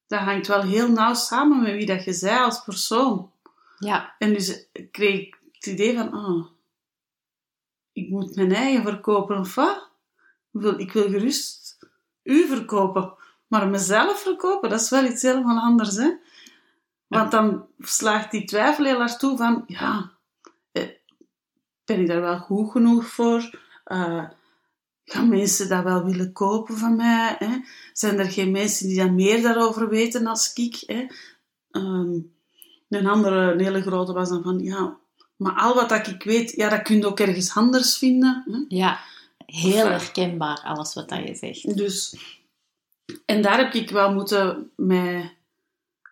dat 0.06 0.20
hangt 0.20 0.46
wel 0.46 0.62
heel 0.62 0.88
nauw 0.88 1.14
samen 1.14 1.62
met 1.62 1.72
wie 1.72 1.86
dat 1.86 2.04
je 2.04 2.12
zij 2.12 2.38
als 2.38 2.64
persoon. 2.64 3.32
ja, 3.78 4.14
En 4.18 4.32
dus 4.32 4.66
kreeg 4.90 5.20
ik 5.20 5.38
het 5.52 5.66
idee 5.66 5.96
van, 5.96 6.14
oh, 6.14 6.46
ik 7.92 8.08
moet 8.08 8.34
mijn 8.36 8.52
eigen 8.52 8.82
verkopen 8.82 9.38
of 9.38 9.54
wat? 9.54 9.88
Ik 10.54 10.60
wil, 10.60 10.78
ik 10.78 10.92
wil 10.92 11.08
gerust 11.08 11.78
u 12.22 12.46
verkopen. 12.46 13.14
Maar 13.46 13.68
mezelf 13.68 14.22
verkopen, 14.22 14.70
dat 14.70 14.80
is 14.80 14.90
wel 14.90 15.04
iets 15.04 15.22
helemaal 15.22 15.58
anders, 15.58 15.96
hè? 15.96 16.10
Want 17.06 17.30
dan 17.30 17.66
slaagt 17.78 18.30
die 18.30 18.44
twijfel 18.44 18.84
heel 18.84 18.98
hard 18.98 19.18
toe 19.18 19.36
van, 19.36 19.64
ja, 19.66 20.12
eh, 20.72 20.88
ben 21.84 22.00
ik 22.00 22.06
daar 22.06 22.20
wel 22.20 22.38
goed 22.38 22.70
genoeg 22.70 23.06
voor? 23.06 23.58
Uh, 23.86 24.24
gaan 25.04 25.28
mensen 25.28 25.68
dat 25.68 25.84
wel 25.84 26.04
willen 26.04 26.32
kopen 26.32 26.76
van 26.76 26.96
mij? 26.96 27.36
Hè? 27.38 27.58
Zijn 27.92 28.18
er 28.18 28.30
geen 28.30 28.50
mensen 28.50 28.86
die 28.86 28.96
dan 28.96 29.14
meer 29.14 29.42
daarover 29.42 29.88
weten 29.88 30.26
als 30.26 30.52
ik? 30.52 30.82
Hè? 30.86 31.06
Ehm, 31.70 32.18
een 32.88 33.06
andere, 33.06 33.52
een 33.52 33.60
hele 33.60 33.82
grote 33.82 34.12
was 34.12 34.28
dan 34.28 34.42
van, 34.42 34.58
ja, 34.58 34.96
maar 35.36 35.52
al 35.52 35.74
wat 35.74 35.88
dat 35.88 36.06
ik 36.06 36.22
weet, 36.22 36.50
ja, 36.50 36.68
dat 36.68 36.82
kun 36.82 36.96
je 36.96 37.06
ook 37.06 37.20
ergens 37.20 37.54
anders 37.54 37.98
vinden. 37.98 38.44
Hè? 38.46 38.76
Ja, 38.76 39.00
heel 39.46 39.86
herkenbaar, 39.86 40.60
alles 40.60 40.94
wat 40.94 41.08
dat 41.08 41.28
je 41.28 41.34
zegt. 41.34 41.76
Dus, 41.76 42.16
en 43.26 43.42
daar 43.42 43.58
heb 43.58 43.74
ik 43.74 43.90
wel 43.90 44.12
moeten 44.12 44.72
mee 44.76 45.36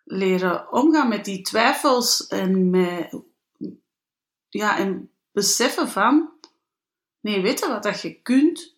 leren 0.05 0.73
omgaan 0.73 1.09
met 1.09 1.25
die 1.25 1.43
twijfels 1.43 2.27
en 2.27 2.71
met, 2.71 3.21
ja, 4.49 4.79
en 4.79 5.11
beseffen 5.33 5.89
van, 5.89 6.31
nee, 7.21 7.41
weet 7.41 7.59
je 7.59 7.69
wat 7.69 7.83
dat 7.83 8.01
je 8.01 8.23
kunt? 8.23 8.75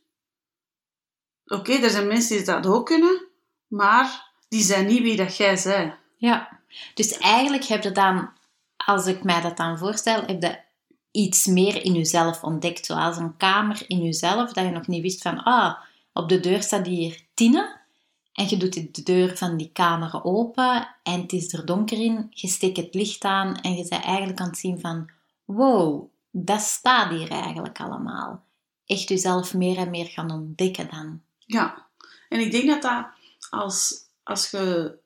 Oké, 1.44 1.72
er 1.72 1.90
zijn 1.90 2.06
mensen 2.06 2.36
die 2.36 2.46
dat 2.46 2.66
ook 2.66 2.86
kunnen, 2.86 3.28
maar 3.66 4.32
die 4.48 4.62
zijn 4.62 4.86
niet 4.86 5.02
wie 5.02 5.16
dat 5.16 5.36
jij 5.36 5.60
bent. 5.64 5.94
Ja, 6.16 6.60
dus 6.94 7.18
eigenlijk 7.18 7.64
heb 7.64 7.82
je 7.82 7.92
dan, 7.92 8.32
als 8.76 9.06
ik 9.06 9.22
mij 9.22 9.40
dat 9.40 9.56
dan 9.56 9.78
voorstel, 9.78 10.24
heb 10.26 10.42
je 10.42 10.63
iets 11.14 11.46
meer 11.46 11.84
in 11.84 11.92
jezelf 11.92 12.42
ontdekt, 12.42 12.86
zoals 12.86 13.16
een 13.16 13.36
kamer 13.36 13.82
in 13.86 14.02
jezelf, 14.02 14.52
dat 14.52 14.64
je 14.64 14.70
nog 14.70 14.86
niet 14.86 15.02
wist 15.02 15.22
van, 15.22 15.42
ah, 15.42 15.74
op 16.12 16.28
de 16.28 16.40
deur 16.40 16.62
staat 16.62 16.86
hier 16.86 17.20
Tine, 17.34 17.80
en 18.32 18.48
je 18.48 18.56
doet 18.56 18.94
de 18.94 19.02
deur 19.02 19.36
van 19.36 19.56
die 19.56 19.70
kamer 19.72 20.24
open 20.24 20.88
en 21.02 21.20
het 21.20 21.32
is 21.32 21.52
er 21.52 21.66
donker 21.66 21.98
in, 21.98 22.26
je 22.30 22.48
steekt 22.48 22.76
het 22.76 22.94
licht 22.94 23.24
aan 23.24 23.56
en 23.56 23.74
je 23.74 23.88
bent 23.88 24.02
eigenlijk 24.02 24.40
aan 24.40 24.46
het 24.46 24.58
zien 24.58 24.80
van, 24.80 25.10
wow, 25.44 26.08
dat 26.30 26.60
staat 26.60 27.10
hier 27.10 27.30
eigenlijk 27.30 27.80
allemaal. 27.80 28.44
Echt 28.86 29.08
jezelf 29.08 29.54
meer 29.54 29.76
en 29.76 29.90
meer 29.90 30.06
gaan 30.06 30.30
ontdekken 30.30 30.88
dan. 30.90 31.22
Ja, 31.38 31.86
en 32.28 32.40
ik 32.40 32.50
denk 32.50 32.66
dat 32.66 32.82
dat 32.82 33.06
als, 33.50 34.08
als 34.22 34.50
je 34.50 34.98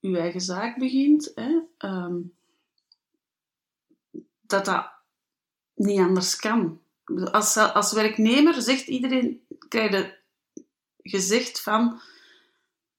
je 0.00 0.18
eigen 0.18 0.40
zaak 0.40 0.78
begint, 0.78 1.32
hè, 1.34 1.58
ehm, 1.78 2.16
dat 4.40 4.64
dat 4.64 5.00
niet 5.74 6.00
anders 6.00 6.36
kan. 6.36 6.80
Als, 7.32 7.56
als 7.56 7.92
werknemer 7.92 8.62
zegt 8.62 8.86
iedereen, 8.86 9.40
krijg 9.68 9.90
je 9.90 10.14
gezegd 11.02 11.62
van, 11.62 12.00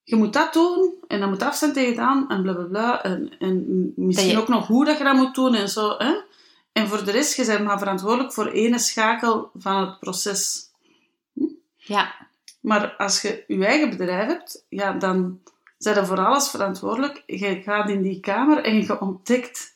je 0.03 0.15
moet 0.15 0.33
dat 0.33 0.53
doen 0.53 0.93
en 1.07 1.19
dan 1.19 1.29
moet 1.29 1.41
afstand 1.41 1.73
tegen 1.73 2.03
aan 2.03 2.29
en 2.29 2.41
bla 2.41 2.53
bla 2.53 2.63
bla. 2.63 3.03
En, 3.03 3.35
en 3.39 3.93
misschien 3.95 4.37
ook 4.37 4.47
nog 4.47 4.67
hoe 4.67 4.85
dat 4.85 4.97
je 4.97 5.03
dat 5.03 5.15
moet 5.15 5.35
doen 5.35 5.55
en 5.55 5.69
zo. 5.69 5.95
Hè? 5.97 6.15
En 6.71 6.87
voor 6.87 7.05
de 7.05 7.11
rest, 7.11 7.35
je 7.35 7.45
bent 7.45 7.63
maar 7.63 7.79
verantwoordelijk 7.79 8.33
voor 8.33 8.47
ene 8.47 8.79
schakel 8.79 9.51
van 9.53 9.81
het 9.81 9.99
proces. 9.99 10.71
Hm? 11.33 11.43
Ja. 11.75 12.15
Maar 12.59 12.95
als 12.95 13.21
je 13.21 13.43
je 13.47 13.65
eigen 13.65 13.89
bedrijf 13.89 14.27
hebt, 14.27 14.65
ja, 14.69 14.93
dan 14.93 15.39
zijn 15.77 15.95
je 15.95 16.05
voor 16.05 16.19
alles 16.19 16.49
verantwoordelijk. 16.49 17.23
Je 17.25 17.61
gaat 17.61 17.89
in 17.89 18.01
die 18.01 18.19
kamer 18.19 18.63
en 18.63 18.75
je 18.75 18.99
ontdekt 18.99 19.72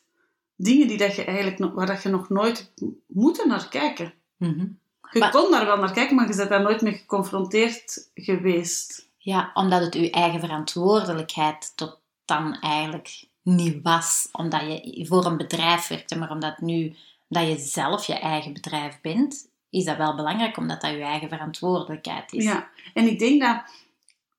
dingen 0.58 0.88
die 0.88 0.98
dat 0.98 1.14
je 1.14 1.24
eigenlijk 1.24 1.74
waar 1.74 1.86
dat 1.86 2.02
je 2.02 2.08
nog 2.08 2.28
nooit 2.28 2.72
moeten 3.06 3.48
naar 3.48 3.68
kijken. 3.68 4.14
Mm 4.36 4.78
Je 5.10 5.18
maar, 5.18 5.30
kon 5.30 5.50
daar 5.50 5.66
wel 5.66 5.76
naar 5.76 5.92
kijken, 5.92 6.16
maar 6.16 6.28
je 6.28 6.36
bent 6.36 6.48
daar 6.48 6.62
nooit 6.62 6.80
mee 6.80 6.92
geconfronteerd 6.92 8.10
geweest. 8.14 9.08
Ja, 9.18 9.50
omdat 9.54 9.80
het 9.80 9.94
je 9.94 10.10
eigen 10.10 10.40
verantwoordelijkheid 10.40 11.72
tot 11.76 11.98
dan 12.24 12.54
eigenlijk 12.60 13.24
niet 13.42 13.82
was. 13.82 14.28
Omdat 14.32 14.60
je 14.60 15.06
voor 15.06 15.24
een 15.24 15.36
bedrijf 15.36 15.88
werkte, 15.88 16.18
maar 16.18 16.30
omdat 16.30 16.60
nu 16.60 16.96
dat 17.28 17.48
je 17.48 17.58
zelf 17.58 18.06
je 18.06 18.18
eigen 18.18 18.52
bedrijf 18.52 19.00
bent, 19.00 19.48
is 19.70 19.84
dat 19.84 19.96
wel 19.96 20.16
belangrijk, 20.16 20.56
omdat 20.56 20.80
dat 20.80 20.90
je 20.90 21.02
eigen 21.02 21.28
verantwoordelijkheid 21.28 22.32
is. 22.32 22.44
Ja, 22.44 22.68
en 22.94 23.06
ik 23.06 23.18
denk 23.18 23.40
dat 23.40 23.62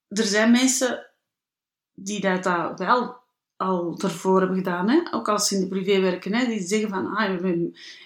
er 0.08 0.24
zijn 0.24 0.52
mensen 0.52 1.06
die 1.94 2.22
dat 2.22 2.46
wel 2.78 3.18
al 3.60 4.00
ervoor 4.02 4.40
hebben 4.40 4.58
gedaan, 4.58 4.90
hè? 4.90 5.02
ook 5.12 5.30
als 5.30 5.48
ze 5.48 5.56
in 5.56 5.62
de 5.62 5.68
privé 5.68 6.00
werken, 6.00 6.34
hè? 6.34 6.46
die 6.46 6.62
zeggen 6.62 6.90
van, 6.90 7.08
ah, 7.08 7.46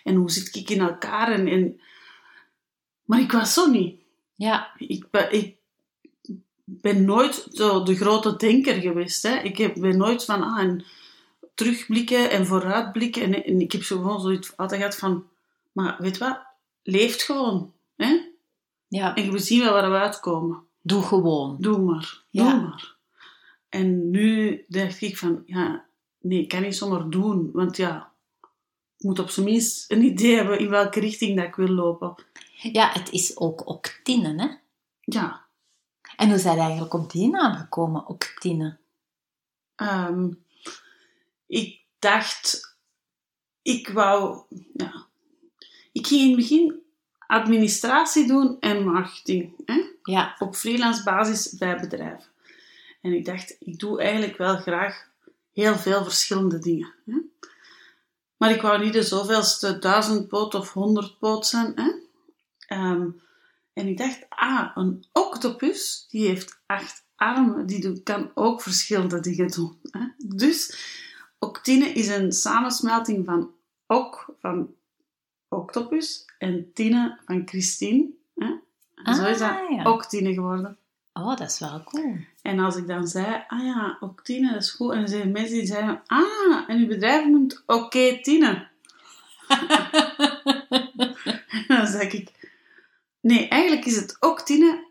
en 0.03 0.15
hoe 0.15 0.31
zit 0.31 0.55
ik 0.55 0.69
in 0.69 0.79
elkaar? 0.79 1.31
En, 1.31 1.47
en... 1.47 1.81
Maar 3.05 3.19
ik 3.19 3.31
was 3.31 3.53
zo 3.53 3.69
niet. 3.69 4.01
Ja. 4.35 4.73
Ik, 4.77 5.05
ik 5.29 5.55
ben 6.63 7.05
nooit 7.05 7.47
zo 7.51 7.83
de 7.83 7.95
grote 7.95 8.35
denker 8.35 8.81
geweest. 8.81 9.23
Hè? 9.23 9.35
Ik 9.35 9.57
heb, 9.57 9.75
ben 9.75 9.97
nooit 9.97 10.25
van 10.25 10.43
ah, 10.43 10.59
en 10.59 10.85
terugblikken 11.53 12.29
en 12.29 12.45
vooruitblikken. 12.45 13.21
En, 13.21 13.45
en 13.45 13.61
ik 13.61 13.71
heb 13.71 13.83
zo 13.83 13.97
gewoon 13.97 14.21
zoiets 14.21 14.57
altijd 14.57 14.81
gehad 14.81 14.97
van, 14.97 15.27
maar 15.71 15.95
weet 15.99 16.17
wat, 16.17 16.39
leeft 16.83 17.23
gewoon. 17.23 17.73
Hè? 17.95 18.31
Ja. 18.87 19.15
En 19.15 19.31
we 19.31 19.39
zien 19.39 19.63
wel 19.63 19.73
waar 19.73 19.91
we 19.91 19.97
uitkomen. 19.97 20.63
Doe 20.81 21.03
gewoon. 21.03 21.57
Doe 21.59 21.77
maar. 21.77 22.23
Doe 22.31 22.43
Ja. 22.43 22.55
maar. 22.55 22.92
En 23.73 24.09
nu 24.09 24.63
dacht 24.67 25.01
ik 25.01 25.17
van, 25.17 25.43
ja, 25.45 25.85
nee, 26.21 26.41
ik 26.41 26.47
kan 26.47 26.61
niet 26.61 26.75
zomaar 26.75 27.09
doen. 27.09 27.51
Want 27.53 27.77
ja, 27.77 28.11
ik 28.97 29.03
moet 29.03 29.19
op 29.19 29.29
zijn 29.29 29.45
minst 29.45 29.91
een 29.91 30.03
idee 30.03 30.35
hebben 30.35 30.59
in 30.59 30.69
welke 30.69 30.99
richting 30.99 31.35
dat 31.35 31.45
ik 31.45 31.55
wil 31.55 31.67
lopen. 31.67 32.15
Ja, 32.53 32.91
het 32.91 33.11
is 33.11 33.37
ook 33.37 33.67
octine, 33.67 34.35
hè? 34.35 34.47
Ja, 34.99 35.45
En 36.15 36.29
hoe 36.29 36.37
zijn 36.37 36.57
eigenlijk 36.57 36.93
op 36.93 37.11
die 37.11 37.29
naam 37.29 37.53
gekomen, 37.55 38.07
octine? 38.07 38.77
Ehm, 39.75 40.31
ik 41.47 41.81
dacht, 41.99 42.77
ik 43.61 43.87
wou, 43.89 44.43
ja, 44.73 45.05
ik 45.91 46.07
ging 46.07 46.21
in 46.21 46.27
het 46.27 46.35
begin 46.35 46.81
administratie 47.27 48.27
doen 48.27 48.59
en 48.59 48.83
marketing, 48.83 49.53
hè? 49.65 49.81
Ja, 50.03 50.35
op 50.39 50.55
freelance 50.55 51.03
basis 51.03 51.57
bij 51.57 51.79
bedrijven. 51.79 52.32
En 53.03 53.13
ik 53.13 53.25
dacht, 53.25 53.55
ik 53.59 53.79
doe 53.79 54.01
eigenlijk 54.01 54.37
wel 54.37 54.55
graag 54.57 55.07
heel 55.51 55.75
veel 55.75 56.03
verschillende 56.03 56.59
dingen. 56.59 56.93
Hè? 57.05 57.15
Maar 58.37 58.51
ik 58.51 58.61
wou 58.61 58.83
niet 58.83 58.93
de 58.93 59.03
zoveelste 59.03 59.79
duizend 59.79 60.27
poot 60.27 60.53
of 60.55 60.73
honderd 60.73 61.17
poot 61.19 61.45
zijn. 61.45 61.71
Hè? 61.75 61.91
Ehm, 62.75 63.09
en 63.73 63.87
ik 63.87 63.97
dacht, 63.97 64.25
ah, 64.29 64.71
een 64.75 65.05
octopus, 65.11 66.05
die 66.09 66.27
heeft 66.27 66.59
acht 66.65 67.05
armen, 67.15 67.65
die 67.65 68.03
kan 68.03 68.31
ook 68.33 68.61
verschillende 68.61 69.19
dingen 69.19 69.47
doen. 69.51 69.79
Hè? 69.91 70.07
Dus, 70.17 70.77
octine 71.39 71.85
is 71.85 72.07
een 72.07 72.31
samensmelting 72.31 73.25
van 73.25 73.51
ok, 73.87 74.33
van 74.39 74.75
octopus, 75.47 76.25
en 76.37 76.71
tine 76.73 77.19
van 77.25 77.41
Christine. 77.47 78.09
Hè? 78.35 78.53
En 79.03 79.15
zo 79.15 79.25
is 79.25 79.39
dat 79.39 79.49
Ah, 79.49 79.69
ja. 79.71 79.91
octine 79.91 80.33
geworden. 80.33 80.77
Oh, 81.13 81.35
dat 81.37 81.49
is 81.49 81.59
wel 81.59 81.83
cool. 81.83 82.15
En 82.41 82.59
als 82.59 82.75
ik 82.75 82.87
dan 82.87 83.07
zei, 83.07 83.43
ah 83.47 83.63
ja, 83.65 83.97
octine, 83.99 84.53
dat 84.53 84.61
is 84.61 84.71
goed. 84.71 84.93
En 84.93 85.01
er 85.01 85.07
zijn 85.07 85.31
mensen 85.31 85.55
die 85.57 85.65
zeiden, 85.65 86.01
ah, 86.05 86.63
en 86.67 86.77
uw 86.77 86.87
bedrijf 86.87 87.25
noemt 87.27 87.63
oké 87.65 88.19
tine. 88.21 88.67
En 91.67 91.67
dan 91.77 91.87
zeg 91.87 92.11
ik, 92.11 92.51
nee, 93.21 93.47
eigenlijk 93.47 93.85
is 93.85 93.95
het 93.95 94.17
ook 94.19 94.41
tine, 94.41 94.87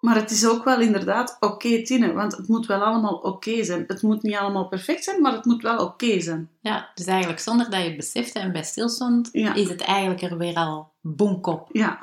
maar 0.00 0.14
het 0.14 0.30
is 0.30 0.46
ook 0.46 0.64
wel 0.64 0.80
inderdaad 0.80 1.36
oké 1.40 1.82
tine. 1.82 2.12
Want 2.12 2.36
het 2.36 2.48
moet 2.48 2.66
wel 2.66 2.80
allemaal 2.82 3.14
oké 3.14 3.64
zijn. 3.64 3.84
Het 3.86 4.02
moet 4.02 4.22
niet 4.22 4.36
allemaal 4.36 4.68
perfect 4.68 5.04
zijn, 5.04 5.20
maar 5.20 5.32
het 5.32 5.44
moet 5.44 5.62
wel 5.62 5.78
oké 5.84 6.20
zijn. 6.20 6.50
Ja, 6.60 6.90
dus 6.94 7.06
eigenlijk 7.06 7.40
zonder 7.40 7.70
dat 7.70 7.80
je 7.80 7.86
het 7.86 7.96
besefte 7.96 8.38
en 8.38 8.52
bij 8.52 8.62
stilstond, 8.64 9.28
Ja. 9.32 9.54
is 9.54 9.68
het 9.68 9.80
eigenlijk 9.80 10.22
er 10.22 10.38
weer 10.38 10.54
al 10.54 10.92
bonkop. 11.00 11.68
Ja, 11.72 11.98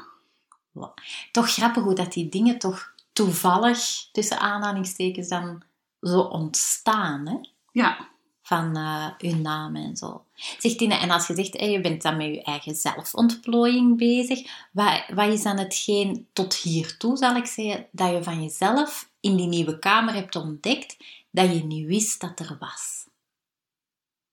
Toch 1.31 1.49
grappig 1.51 1.83
hoe 1.83 1.95
dat 1.95 2.13
die 2.13 2.29
dingen 2.29 2.57
toch 2.57 2.93
toevallig, 3.17 4.09
tussen 4.11 4.39
aanhalingstekens, 4.39 5.27
dan 5.27 5.63
zo 6.01 6.19
ontstaan, 6.19 7.27
hè? 7.27 7.37
ja. 7.71 8.15
Van 8.41 8.75
eh 8.75 9.07
uw 9.17 9.35
naam 9.35 9.75
en 9.75 9.95
zo. 9.97 10.25
Zeg 10.57 10.75
Tine, 10.75 10.95
en 10.95 11.09
als 11.09 11.27
je 11.27 11.35
zegt, 11.35 11.59
hé, 11.59 11.65
je 11.65 11.81
bent 11.81 12.01
dan 12.01 12.17
met 12.17 12.27
je 12.27 12.43
eigen 12.43 12.75
zelfontplooiing 12.75 13.97
bezig, 13.97 14.67
wat, 14.71 15.03
wat 15.13 15.33
is 15.33 15.43
dan 15.43 15.57
hetgeen 15.57 16.27
tot 16.33 16.55
hiertoe, 16.55 17.17
zal 17.17 17.35
ik 17.35 17.45
zeggen, 17.45 17.87
dat 17.91 18.11
je 18.11 18.23
van 18.23 18.43
jezelf 18.43 19.09
in 19.19 19.35
die 19.35 19.47
nieuwe 19.47 19.79
kamer 19.79 20.13
hebt 20.13 20.35
ontdekt, 20.35 20.97
dat 21.31 21.53
je 21.53 21.63
niet 21.63 21.87
wist 21.87 22.21
dat 22.21 22.39
er 22.39 22.57
was? 22.59 23.05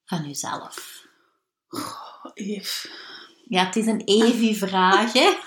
Van 0.05 0.27
jezelf. 0.27 1.07
Oh, 1.69 2.31
Eve. 2.35 2.89
Ja, 3.49 3.65
het 3.65 3.77
is 3.77 3.87
een 3.87 4.03
Evi-vraag, 4.05 5.13
hè? 5.13 5.33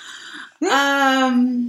Ehm, 0.60 1.60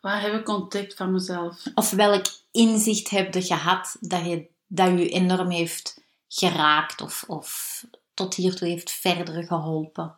wat 0.00 0.20
heb 0.20 0.40
ik 0.40 0.48
ontdekt 0.48 0.94
van 0.94 1.12
mezelf? 1.12 1.62
Of 1.74 1.90
welk 1.90 2.26
inzicht 2.50 3.10
heb 3.10 3.34
je 3.34 3.42
gehad 3.42 3.96
dat 4.00 4.24
je, 4.24 4.50
dat 4.66 4.98
je 4.98 5.08
enorm 5.08 5.50
heeft 5.50 6.00
geraakt 6.28 7.00
of, 7.00 7.24
of 7.26 7.84
tot 8.14 8.34
hiertoe 8.34 8.68
heeft 8.68 8.90
verder 8.90 9.44
geholpen? 9.44 10.16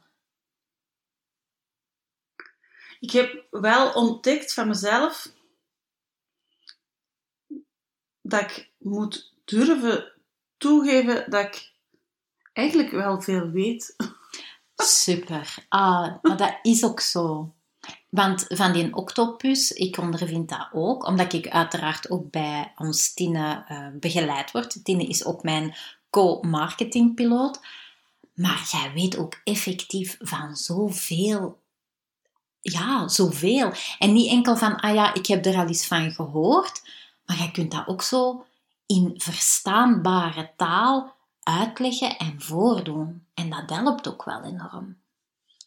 Ik 3.00 3.10
heb 3.10 3.46
wel 3.50 3.92
ontdekt 3.92 4.54
van 4.54 4.68
mezelf 4.68 5.32
dat 8.22 8.40
ik 8.40 8.70
moet 8.78 9.34
durven 9.44 10.12
toegeven 10.56 11.30
dat 11.30 11.44
ik 11.44 11.72
eigenlijk 12.52 12.90
wel 12.90 13.20
veel 13.20 13.50
weet. 13.50 13.96
Super. 14.76 15.66
Ah, 15.68 16.22
maar 16.22 16.36
dat 16.36 16.58
is 16.62 16.84
ook 16.84 17.00
zo. 17.00 17.54
Want 18.10 18.44
van 18.48 18.72
die 18.72 18.94
octopus, 18.94 19.70
ik 19.70 19.98
ondervind 19.98 20.48
dat 20.48 20.68
ook, 20.72 21.06
omdat 21.06 21.32
ik 21.32 21.48
uiteraard 21.48 22.10
ook 22.10 22.30
bij 22.30 22.72
ons 22.76 23.14
Tine 23.14 23.64
uh, 23.68 23.86
begeleid 24.00 24.50
word. 24.50 24.84
Tine 24.84 25.06
is 25.06 25.24
ook 25.24 25.42
mijn 25.42 25.74
co-marketingpiloot. 26.10 27.60
Maar 28.34 28.68
jij 28.70 28.92
weet 28.94 29.18
ook 29.18 29.40
effectief 29.44 30.16
van 30.20 30.56
zoveel. 30.56 31.58
Ja, 32.60 33.08
zoveel. 33.08 33.72
En 33.98 34.12
niet 34.12 34.30
enkel 34.30 34.56
van, 34.56 34.76
ah 34.76 34.94
ja, 34.94 35.14
ik 35.14 35.26
heb 35.26 35.46
er 35.46 35.56
al 35.56 35.66
eens 35.66 35.86
van 35.86 36.12
gehoord. 36.12 36.82
Maar 37.26 37.36
jij 37.36 37.50
kunt 37.50 37.70
dat 37.70 37.86
ook 37.86 38.02
zo 38.02 38.44
in 38.86 39.14
verstaanbare 39.16 40.50
taal 40.56 41.14
uitleggen 41.42 42.16
en 42.16 42.40
voordoen. 42.42 43.26
En 43.34 43.50
dat 43.50 43.70
helpt 43.70 44.08
ook 44.08 44.24
wel 44.24 44.42
enorm. 44.42 44.99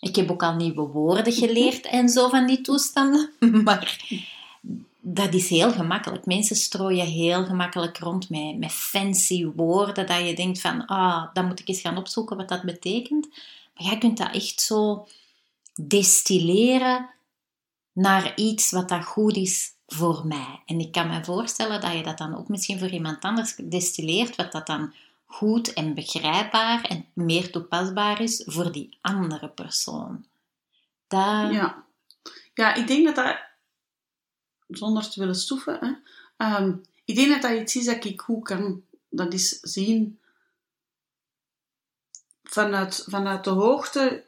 Ik 0.04 0.16
heb 0.16 0.32
ook 0.32 0.44
al 0.44 0.56
nieuwe 0.56 0.88
woorden 0.88 1.34
geleerd 1.34 1.86
en 1.86 2.10
zo 2.10 2.30
van 2.30 2.46
die 2.46 2.62
toestanden. 2.62 3.30
Maar 3.64 4.00
dat 5.00 5.34
is 5.34 5.50
heel 5.50 5.72
gemakkelijk. 5.72 6.26
Mensen 6.26 6.56
strooien 6.56 7.06
heel 7.06 7.46
gemakkelijk 7.46 7.98
rond 7.98 8.30
met, 8.30 8.58
met 8.58 8.72
fancy 8.72 9.46
woorden. 9.56 10.08
Dat 10.08 10.28
je 10.28 10.36
denkt 10.36 10.62
van, 10.62 10.86
ah, 10.86 11.26
dan 11.34 11.48
moet 11.48 11.60
ik 11.60 11.68
eens 11.68 11.82
gaan 11.82 11.98
opzoeken 11.98 12.38
wat 12.38 12.50
dat 12.50 12.62
betekent. 12.62 13.28
Maar 13.76 13.88
jij 13.88 13.98
kunt 13.98 14.18
dat 14.18 14.34
echt 14.34 14.62
zo 14.62 15.08
destilleren 15.82 17.10
naar 17.94 18.36
iets 18.36 18.72
wat 18.72 18.90
dat 18.90 19.06
goed 19.06 19.36
is 19.36 19.72
voor 19.88 20.28
mij. 20.28 20.62
En 20.66 20.80
ik 20.80 20.92
kan 20.92 21.10
me 21.10 21.24
voorstellen 21.24 21.82
dat 21.82 21.94
je 21.94 22.04
dat 22.04 22.18
dan 22.18 22.38
ook 22.38 22.48
misschien 22.48 22.80
voor 22.80 22.90
iemand 22.90 23.24
anders 23.24 23.56
destilleert, 23.56 24.36
wat 24.36 24.52
dat 24.52 24.68
dan 24.68 24.94
goed 25.34 25.74
en 25.74 25.94
begrijpbaar 25.94 26.84
en 26.84 27.06
meer 27.14 27.52
toepasbaar 27.52 28.22
is 28.22 28.44
voor 28.46 28.72
die 28.72 28.98
andere 29.02 29.50
persoon. 29.50 30.26
Ja. 31.08 31.86
ja, 32.54 32.74
ik 32.74 32.88
denk 32.88 33.06
dat 33.06 33.16
dat, 33.16 33.38
zonder 34.68 35.10
te 35.10 35.20
willen 35.20 35.36
stoeven, 35.36 36.02
hè, 36.38 36.58
um, 36.58 36.82
ik 37.06 37.16
denk 37.16 37.30
dat 37.30 37.42
dat 37.42 37.60
iets 37.62 37.76
is 37.76 37.86
dat 37.86 38.06
ik 38.06 38.22
goed 38.22 38.44
kan. 38.44 38.84
Dat 39.10 39.34
is 39.34 39.60
zien 39.60 40.20
vanuit, 42.44 43.06
vanuit 43.08 43.44
de 43.44 43.50
hoogte 43.50 44.26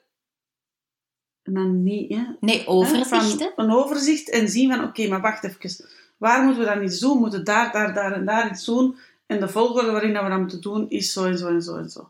dan 1.44 1.84
niet, 1.84 2.14
hè? 2.14 2.24
Nee, 2.40 2.68
overzichten. 2.68 3.54
een 3.56 3.72
overzicht 3.72 4.30
en 4.30 4.50
zien 4.50 4.72
van, 4.72 4.84
oké, 4.84 5.08
maar 5.08 5.22
wacht 5.22 5.44
even. 5.44 5.90
Waar 6.18 6.44
moeten 6.44 6.64
we 6.64 6.70
dan 6.70 6.84
iets 6.84 7.00
doen? 7.00 7.14
We 7.14 7.20
moeten 7.20 7.44
daar, 7.44 7.72
daar, 7.72 7.94
daar 7.94 8.12
en 8.12 8.26
daar 8.26 8.50
iets 8.52 8.66
doen. 8.66 8.98
En 9.26 9.40
de 9.40 9.50
volgorde 9.50 9.92
waarin 9.92 10.14
we 10.14 10.30
dat 10.30 10.40
moeten 10.40 10.62
doen 10.62 10.90
is 10.90 11.14
zo 11.14 11.26
en 11.26 11.38
zo 11.38 11.48
en 11.48 11.62
zo 11.62 11.78
en 11.78 11.90
zo. 11.90 12.10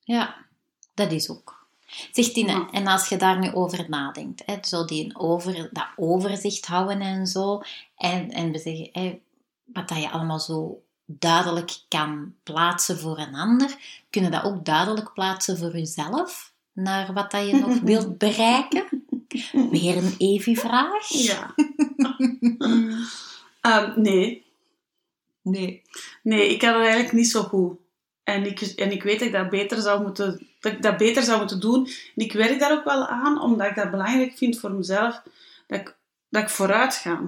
Ja, 0.00 0.34
dat 0.94 1.12
is 1.12 1.30
ook. 1.30 1.66
Zegt 2.12 2.34
Tine, 2.34 2.68
en 2.72 2.86
als 2.86 3.08
je 3.08 3.16
daar 3.16 3.38
nu 3.38 3.52
over 3.52 3.86
nadenkt, 3.88 4.42
hè, 4.46 4.56
zo 4.62 4.84
die 4.84 5.18
over, 5.18 5.68
dat 5.72 5.86
overzicht 5.96 6.66
houden 6.66 7.00
en 7.00 7.26
zo, 7.26 7.62
en, 7.96 8.30
en 8.30 8.52
we 8.52 8.58
zeggen, 8.58 8.88
hè, 8.92 9.20
wat 9.64 9.88
dat 9.88 9.98
je 9.98 10.10
allemaal 10.10 10.40
zo 10.40 10.82
duidelijk 11.04 11.78
kan 11.88 12.34
plaatsen 12.42 12.98
voor 12.98 13.18
een 13.18 13.34
ander, 13.34 13.76
kunnen 14.10 14.30
dat 14.30 14.44
ook 14.44 14.64
duidelijk 14.64 15.12
plaatsen 15.12 15.58
voor 15.58 15.72
jezelf? 15.72 16.52
Naar 16.72 17.12
wat 17.12 17.30
dat 17.30 17.46
je 17.46 17.56
nog 17.56 17.80
wilt 17.92 18.18
bereiken? 18.18 18.84
Weer 19.70 19.96
een 19.96 20.14
Evie-vraag? 20.18 21.08
Ja. 21.08 21.54
um, 23.60 23.92
nee, 24.02 24.45
Nee. 25.50 25.82
Nee, 26.22 26.48
ik 26.48 26.58
kan 26.58 26.68
het 26.68 26.82
eigenlijk 26.82 27.12
niet 27.12 27.30
zo 27.30 27.42
goed. 27.42 27.78
En 28.22 28.46
ik, 28.46 28.60
en 28.60 28.90
ik 28.90 29.02
weet 29.02 29.18
dat 29.18 29.28
ik 29.28 29.34
dat 29.34 29.50
beter 29.50 29.80
zou 29.80 30.02
moeten, 30.02 30.46
dat 30.60 30.72
ik 30.72 30.82
dat 30.82 30.96
beter 30.96 31.22
zou 31.22 31.38
moeten 31.38 31.60
doen. 31.60 31.86
En 31.86 32.24
ik 32.24 32.32
werk 32.32 32.58
daar 32.58 32.72
ook 32.72 32.84
wel 32.84 33.06
aan, 33.06 33.40
omdat 33.40 33.66
ik 33.66 33.74
dat 33.74 33.90
belangrijk 33.90 34.36
vind 34.36 34.58
voor 34.58 34.72
mezelf, 34.72 35.22
dat 35.66 35.80
ik, 35.80 35.96
dat 36.28 36.42
ik 36.42 36.48
vooruit 36.48 36.94
ga. 36.94 37.20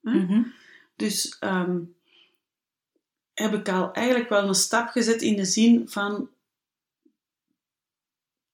Mhm. 0.00 0.42
Dus 0.96 1.36
ehm, 1.38 1.78
heb 3.34 3.54
ik 3.54 3.68
al 3.68 3.92
eigenlijk 3.92 4.28
wel 4.28 4.48
een 4.48 4.54
stap 4.54 4.88
gezet 4.88 5.22
in 5.22 5.36
de 5.36 5.44
zin 5.44 5.88
van 5.88 6.28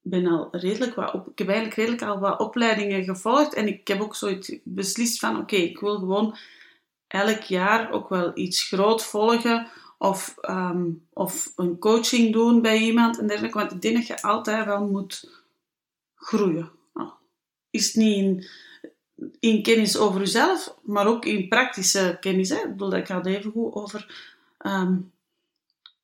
ben 0.02 0.26
al 0.26 0.48
redelijk 0.50 0.94
wat 0.94 1.14
op, 1.14 1.28
ik 1.28 1.38
heb 1.38 1.48
eigenlijk 1.48 1.76
redelijk 1.76 2.02
al 2.02 2.18
wat 2.18 2.40
opleidingen 2.40 3.04
gevolgd 3.04 3.54
en 3.54 3.66
ik 3.66 3.88
heb 3.88 4.00
ook 4.00 4.14
zoiets 4.14 4.52
beslist 4.62 5.18
van 5.18 5.38
oké, 5.38 5.56
ik 5.56 5.80
wil 5.80 5.98
gewoon 5.98 6.36
elk 7.10 7.42
jaar 7.42 7.90
ook 7.90 8.08
wel 8.08 8.30
iets 8.34 8.62
groot 8.62 9.04
volgen 9.04 9.66
of, 9.98 10.36
ehm, 10.40 10.90
of 11.12 11.52
een 11.56 11.78
coaching 11.78 12.32
doen 12.32 12.62
bij 12.62 12.78
iemand 12.78 13.18
en 13.18 13.26
dergelijke. 13.26 13.58
Want 13.58 13.72
ik 13.72 13.82
denk 13.82 13.96
dat 13.96 14.06
je 14.06 14.22
altijd 14.22 14.64
wel 14.64 14.86
moet 14.86 15.44
groeien. 16.14 16.70
Nou, 16.94 17.10
is 17.70 17.86
het 17.86 17.94
niet 17.96 18.16
in, 18.16 18.46
in, 19.40 19.62
kennis 19.62 19.96
over 19.96 20.20
jezelf, 20.20 20.74
maar 20.82 21.06
ook 21.06 21.24
in 21.24 21.48
praktische 21.48 22.16
kennis. 22.20 22.48
Hè? 22.48 22.56
Ik 22.56 22.70
bedoel, 22.70 22.94
ik 22.94 23.08
had 23.08 23.26
even 23.26 23.50
goed 23.50 23.74
over 23.74 24.30
ehm, 24.58 24.98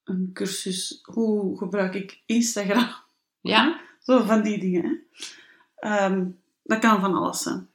een 0.05 0.31
cursus. 0.33 1.01
Hoe 1.03 1.59
gebruik 1.59 1.95
ik 1.95 2.23
Instagram? 2.27 2.89
Ja. 3.41 3.81
Zo 4.07 4.23
van 4.23 4.43
die 4.43 4.59
dingen. 4.59 5.07
Hè? 5.75 6.05
Um, 6.05 6.41
dat 6.63 6.79
kan 6.79 7.01
van 7.01 7.15
alles 7.15 7.43
zijn. 7.43 7.71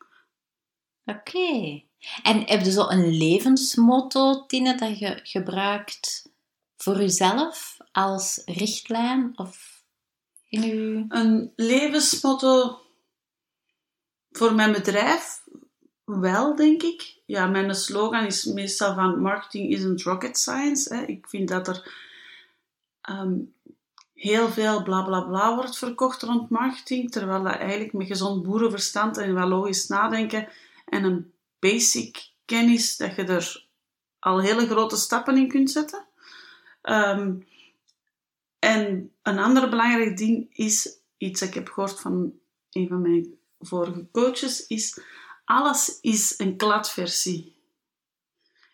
Oké. 1.06 1.82
En 2.24 2.44
heb 2.48 2.62
je 2.62 2.72
zo 2.72 2.88
een 2.88 3.18
levensmotto, 3.18 4.46
Tine, 4.46 4.76
dat 4.76 5.00
je 5.00 5.20
gebruikt 5.24 6.30
voor 6.78 6.98
jezelf 6.98 7.78
als 7.92 8.42
richtlijn? 8.46 9.32
Of 9.36 9.84
in 10.50 10.64
uw... 10.64 11.06
Een 11.10 11.54
levensmotto 11.56 12.80
voor 14.32 14.54
mijn 14.54 14.72
bedrijf 14.72 15.44
wel, 16.06 16.56
denk 16.56 16.84
ik. 16.84 17.22
Ja, 17.26 17.48
mijn 17.48 17.76
slogan 17.76 18.26
is 18.26 18.46
meestal 18.46 18.94
van 18.94 19.22
marketing 19.22 19.70
isn't 19.70 20.02
rocket 20.02 20.38
science. 20.38 20.96
Hè. 20.96 21.02
Ik 21.04 21.28
vind 21.28 21.48
dat 21.48 21.68
er 21.68 21.94
ehm, 23.02 23.34
heel 24.14 24.50
veel 24.50 24.84
bla 24.84 25.02
bla 25.02 25.22
bla 25.22 25.56
wordt 25.56 25.78
verkocht 25.78 26.22
rond 26.22 26.50
marketing, 26.50 27.12
terwijl 27.12 27.44
dat 27.44 27.56
eigenlijk 27.56 27.94
met 27.94 28.08
gezond 28.08 28.44
boerenverstand 28.44 29.18
en 29.18 29.34
wel 29.34 29.48
logisch 29.48 29.88
nadenken 29.88 30.48
en 30.86 31.04
een 31.04 31.34
basic 31.62 32.32
kennis 32.46 32.98
dat 32.98 33.16
je 33.16 33.24
er 33.24 33.68
al 34.20 34.42
hele 34.42 34.68
grote 34.68 34.96
stappen 34.96 35.38
in 35.38 35.48
kunt 35.48 35.72
zetten. 35.72 36.06
Ehm, 36.82 37.36
en 38.60 39.12
een 39.22 39.40
ander 39.40 39.70
belangrijk 39.70 40.18
ding 40.18 40.58
is, 40.58 40.98
iets 41.18 41.42
ik 41.42 41.54
heb 41.54 41.70
gehoord 41.70 42.00
van 42.00 42.34
een 42.72 42.88
van 42.88 43.02
mijn 43.02 43.40
vorige 43.60 44.08
coaches, 44.12 44.68
is 44.68 45.00
alles 45.46 46.00
is 46.02 46.40
een 46.40 46.58
kladversie. 46.58 47.56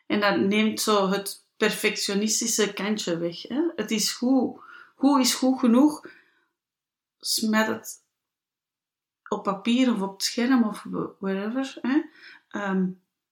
En 0.05 0.19
dat 0.19 0.39
neemt 0.39 0.81
zo 0.81 1.09
het 1.09 1.45
perfectionistische 1.57 2.73
kantje 2.73 3.17
weg. 3.17 3.41
Hè? 3.41 3.61
Het 3.75 3.91
is 3.91 4.11
goed. 4.11 4.61
Goed 4.95 5.19
is 5.19 5.33
goed 5.33 5.59
genoeg. 5.59 6.05
Smet 7.19 7.67
het 7.67 8.05
op 9.27 9.43
papier 9.43 9.93
of 9.93 10.01
op 10.01 10.13
het 10.13 10.23
scherm 10.23 10.63
of 10.63 10.85
wherever. 11.19 11.77
Hè? 11.81 12.01
Ehm, 12.47 12.87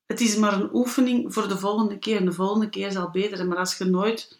het 0.05 0.21
is 0.21 0.37
maar 0.37 0.53
een 0.53 0.69
oefening 0.73 1.33
voor 1.33 1.47
de 1.47 1.57
volgende 1.57 1.99
keer. 1.99 2.17
En 2.17 2.25
de 2.25 2.31
volgende 2.31 2.69
keer 2.69 2.91
zal 2.91 3.09
beter. 3.09 3.47
Maar 3.47 3.57
als 3.57 3.77
je 3.77 3.85
nooit 3.85 4.39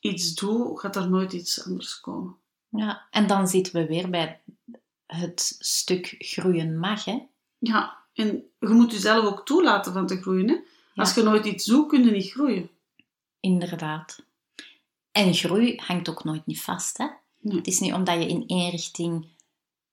iets 0.00 0.34
doet, 0.34 0.80
gaat 0.80 0.96
er 0.96 1.10
nooit 1.10 1.32
iets 1.32 1.64
anders 1.64 2.00
komen. 2.00 2.36
Ja, 2.68 3.06
en 3.10 3.26
dan 3.26 3.48
zitten 3.48 3.72
we 3.72 3.86
weer 3.86 4.10
bij 4.10 4.40
het 5.06 5.56
stuk 5.58 6.14
groeien 6.18 6.78
mag, 6.78 7.04
hè? 7.04 7.22
Ja, 7.58 7.96
en 8.14 8.44
je 8.58 8.68
moet 8.68 8.92
jezelf 8.92 9.24
ook 9.24 9.46
toelaten 9.46 9.92
van 9.92 10.06
te 10.06 10.20
groeien, 10.20 10.48
hè? 10.48 10.56
Als 10.94 11.14
je 11.14 11.22
nooit 11.22 11.46
iets 11.46 11.64
doet, 11.64 11.88
kun 11.88 12.04
je 12.04 12.10
niet 12.10 12.30
groeien. 12.30 12.70
Inderdaad. 13.40 14.24
En 15.12 15.34
groei 15.34 15.80
hangt 15.86 16.08
ook 16.08 16.24
nooit 16.24 16.46
niet 16.46 16.62
vast, 16.62 16.98
hè? 16.98 17.06
Het 17.42 17.66
is 17.66 17.78
niet 17.78 17.92
omdat 17.92 18.22
je 18.22 18.28
in 18.28 18.44
één 18.46 18.70
richting 18.70 19.26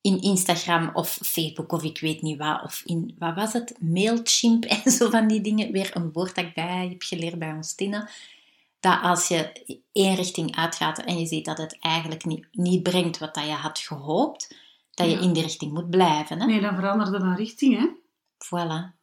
in 0.03 0.21
Instagram 0.21 0.89
of 0.93 1.19
Facebook 1.21 1.71
of 1.71 1.83
ik 1.83 1.99
weet 1.99 2.21
niet 2.21 2.37
wat, 2.37 2.63
of 2.63 2.81
in, 2.85 3.15
wat 3.19 3.35
was 3.35 3.53
het, 3.53 3.75
Mailchimp 3.79 4.63
en 4.83 4.91
zo 4.91 5.09
van 5.09 5.27
die 5.27 5.41
dingen, 5.41 5.71
weer 5.71 5.91
een 5.93 6.11
woord 6.11 6.35
dat 6.35 6.45
ik 6.45 6.53
bij 6.53 6.87
heb 6.87 7.01
geleerd 7.01 7.39
bij 7.39 7.51
ons 7.51 7.75
Tina, 7.75 8.09
dat 8.79 9.01
als 9.01 9.27
je 9.27 9.65
één 9.91 10.15
richting 10.15 10.55
uitgaat 10.55 10.99
en 10.99 11.19
je 11.19 11.25
ziet 11.25 11.45
dat 11.45 11.57
het 11.57 11.79
eigenlijk 11.79 12.25
niet, 12.25 12.47
niet 12.51 12.83
brengt 12.83 13.17
wat 13.17 13.33
dat 13.33 13.45
je 13.45 13.51
had 13.51 13.79
gehoopt, 13.79 14.55
dat 14.93 15.09
je 15.09 15.19
in 15.19 15.33
die 15.33 15.43
richting 15.43 15.73
moet 15.73 15.89
blijven. 15.89 16.39
Hè? 16.39 16.45
Nee, 16.45 16.61
dan 16.61 16.75
veranderde 16.75 17.19
van 17.19 17.35
richting, 17.35 17.77
hè? 17.77 17.87
Voilà. 18.45 19.01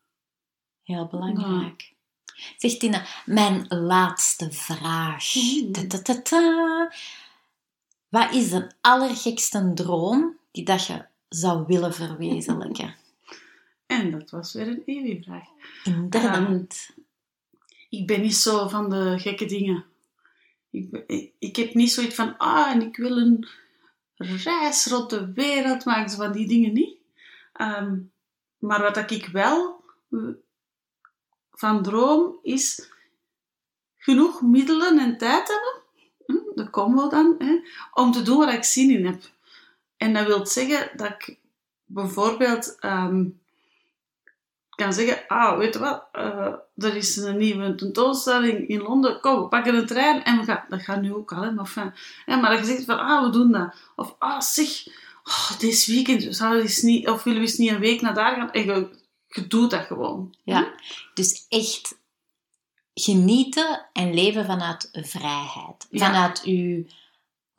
Heel 0.82 1.06
belangrijk. 1.06 1.94
Ja. 2.34 2.44
Zeg 2.56 2.76
Tina, 2.76 3.04
mijn 3.24 3.66
laatste 3.68 4.52
vraag. 4.52 5.34
Mm. 5.34 5.72
Wat 8.08 8.34
is 8.34 8.50
de 8.50 8.70
allergekste 8.80 9.72
droom 9.74 10.38
die 10.50 10.64
dat 10.64 10.86
je 10.86 11.04
zou 11.28 11.64
willen 11.66 11.94
verwezenlijken? 11.94 12.94
En 13.86 14.10
dat 14.10 14.30
was 14.30 14.52
weer 14.52 14.68
een 14.68 14.82
Ewi-vraag. 14.84 15.48
Inderdaad. 15.84 16.90
Ik 17.88 18.06
ben 18.06 18.20
niet 18.20 18.36
zo 18.36 18.68
van 18.68 18.90
de 18.90 19.18
gekke 19.18 19.44
dingen. 19.44 19.84
Ik, 20.70 21.04
ik, 21.06 21.32
ik 21.38 21.56
heb 21.56 21.74
niet 21.74 21.92
zoiets 21.92 22.14
van, 22.14 22.36
ah, 22.36 22.70
en 22.70 22.82
ik 22.82 22.96
wil 22.96 23.16
een 23.16 23.46
reis 24.16 24.86
rond 24.86 25.10
de 25.10 25.32
wereld 25.32 25.84
maken, 25.84 26.10
van 26.10 26.32
die 26.32 26.48
dingen 26.48 26.72
niet. 26.72 26.96
Ehm, 27.52 27.98
maar 28.58 28.80
wat 28.80 28.94
dat 28.94 29.10
ik 29.10 29.26
wel 29.26 29.84
eh, 30.10 30.20
van 31.50 31.82
droom, 31.82 32.38
is 32.42 32.90
genoeg 33.96 34.42
middelen 34.42 34.98
en 34.98 35.18
tijd 35.18 35.48
hebben, 35.48 35.82
hm, 36.26 36.54
de 36.54 36.70
combo 36.70 37.08
dan, 37.08 37.34
hè, 37.38 37.60
om 37.92 38.12
te 38.12 38.22
doen 38.22 38.38
waar 38.38 38.54
ik 38.54 38.64
zin 38.64 38.90
in 38.90 39.06
heb. 39.06 39.22
En 40.00 40.12
dat 40.12 40.26
wil 40.26 40.46
zeggen 40.46 40.90
dat 40.96 41.08
ik 41.08 41.38
bijvoorbeeld 41.84 42.76
ehm, 42.78 43.24
kan 44.70 44.92
zeggen, 44.92 45.26
ah, 45.26 45.58
weet 45.58 45.74
je 45.74 45.80
wat, 45.80 46.04
eh, 46.12 46.54
er 46.76 46.96
is 46.96 47.16
een 47.16 47.36
nieuwe 47.36 47.74
tentoonstelling 47.74 48.68
in 48.68 48.80
Londen, 48.80 49.20
kom, 49.20 49.40
we 49.40 49.48
pakken 49.48 49.74
een 49.74 49.86
trein 49.86 50.24
en 50.24 50.38
we 50.38 50.44
gaan, 50.44 50.64
dat 50.68 50.82
gaat 50.82 51.00
nu 51.00 51.14
ook 51.14 51.32
al, 51.32 51.42
hè, 51.42 51.50
maar, 51.50 52.22
hè, 52.24 52.36
maar 52.36 52.50
dat 52.50 52.58
je 52.58 52.72
zegt 52.72 52.84
van, 52.84 52.98
ah, 52.98 53.24
we 53.24 53.30
doen 53.30 53.52
dat. 53.52 53.74
Of, 53.96 54.14
ah, 54.18 54.40
zeg, 54.40 54.86
oh, 55.24 55.58
deze 55.58 55.92
weekend, 55.92 56.36
zou 56.36 56.56
je 56.56 56.62
eens 56.62 56.82
niet, 56.82 57.08
of 57.08 57.22
willen 57.22 57.40
we 57.40 57.46
eens 57.46 57.56
niet 57.56 57.70
een 57.70 57.78
week 57.78 58.00
naar 58.00 58.14
daar 58.14 58.34
gaan? 58.34 58.52
En 58.52 58.64
je, 58.64 58.88
je 59.28 59.46
doet 59.46 59.70
dat 59.70 59.84
gewoon. 59.84 60.34
Ja, 60.44 60.72
dus 61.14 61.46
echt 61.48 61.98
genieten 62.94 63.86
en 63.92 64.14
leven 64.14 64.44
vanuit 64.44 64.88
vrijheid. 64.92 65.86
Ja. 65.90 66.06
Vanuit 66.06 66.42
uw, 66.44 66.84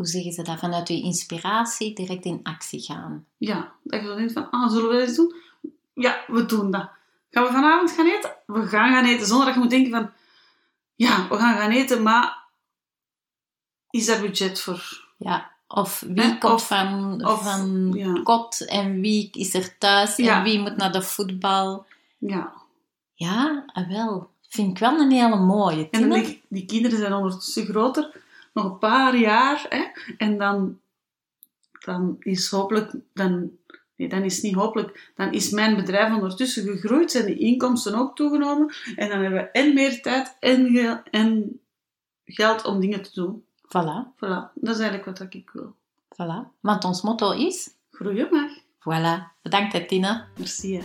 hoe 0.01 0.09
zeggen 0.09 0.31
ze 0.31 0.41
dat? 0.43 0.59
Vanuit 0.59 0.89
uw 0.89 1.01
inspiratie 1.03 1.95
direct 1.95 2.25
in 2.25 2.39
actie 2.43 2.81
gaan. 2.81 3.25
Ja, 3.37 3.71
dat 3.83 4.01
je 4.01 4.07
zo 4.07 4.15
denkt 4.15 4.33
van, 4.33 4.49
ah, 4.49 4.69
zullen 4.71 4.89
we 4.89 4.97
dat 4.97 5.07
eens 5.07 5.15
doen? 5.15 5.35
Ja, 5.93 6.23
we 6.27 6.45
doen 6.45 6.71
dat. 6.71 6.89
Gaan 7.29 7.43
we 7.43 7.51
vanavond 7.51 7.91
gaan 7.91 8.05
eten? 8.07 8.35
We 8.45 8.67
gaan 8.67 8.91
gaan 8.93 9.05
eten, 9.05 9.27
zonder 9.27 9.45
dat 9.45 9.53
je 9.55 9.59
moet 9.61 9.69
denken 9.69 9.91
van, 9.91 10.11
ja, 10.95 11.27
we 11.29 11.37
gaan 11.37 11.57
gaan 11.57 11.71
eten, 11.71 12.01
maar 12.03 12.37
is 13.89 14.05
daar 14.05 14.21
budget 14.21 14.61
voor? 14.61 15.07
Ja. 15.17 15.51
Of 15.67 16.03
wie 16.07 16.37
komt 16.37 16.53
Of- 16.53 16.67
van, 16.67 17.25
of- 17.25 17.43
van 17.43 17.91
ja. 17.93 18.21
kot 18.23 18.65
en 18.65 19.01
wie 19.01 19.29
is 19.31 19.53
er 19.53 19.77
thuis 19.77 20.15
Ja. 20.15 20.37
en 20.37 20.43
wie 20.43 20.59
moet 20.59 20.77
naar 20.77 20.91
de 20.91 21.01
voetbal. 21.01 21.85
Ja. 22.17 22.53
Ja, 23.13 23.63
ah, 23.67 23.87
wel. 23.87 24.29
Vind 24.49 24.71
ik 24.71 24.77
wel 24.77 24.99
een 24.99 25.11
hele 25.11 25.35
mooie. 25.35 25.87
En 25.91 25.99
dan 26.01 26.09
denk 26.09 26.25
ik, 26.27 26.41
die 26.49 26.65
kinderen 26.65 26.97
zijn 26.97 27.13
ondertussen 27.13 27.65
groter, 27.65 28.21
nog 28.53 28.65
een 28.65 28.77
paar 28.77 29.15
jaar, 29.17 29.65
hè, 29.69 29.83
en 30.17 30.37
dan, 30.37 30.79
dan 31.85 32.15
is 32.19 32.49
hopelijk, 32.49 32.91
dan, 33.13 33.51
nee, 33.95 34.09
dan 34.09 34.23
is 34.23 34.41
niet 34.41 34.55
hopelijk, 34.55 35.11
dan 35.15 35.31
is 35.33 35.49
mijn 35.49 35.75
bedrijf 35.75 36.13
ondertussen 36.13 36.63
gegroeid, 36.63 37.11
zijn 37.11 37.25
de 37.25 37.37
inkomsten 37.37 37.95
ook 37.95 38.15
toegenomen, 38.15 38.73
en 38.95 39.09
dan 39.09 39.19
hebben 39.21 39.39
we 39.39 39.49
en 39.51 39.73
meer 39.73 40.01
tijd 40.01 40.35
en, 40.39 40.75
en 41.11 41.59
geld 42.25 42.65
om 42.65 42.79
dingen 42.79 43.01
te 43.01 43.11
doen. 43.13 43.45
Voilà, 43.65 44.13
Voilà, 44.15 44.51
dat 44.55 44.75
is 44.75 44.79
eigenlijk 44.81 45.05
wat 45.05 45.33
ik 45.33 45.49
wil. 45.53 45.75
voilà. 46.13 46.59
Want 46.59 46.83
ons 46.83 47.01
motto 47.01 47.31
is... 47.31 47.69
Groeien 47.91 48.27
mag. 48.31 48.51
Voilà. 48.79 49.31
Bedankt, 49.41 49.73
hè, 49.73 49.85
Tine. 49.85 50.25
Merci. 50.37 50.75
hè. 50.75 50.83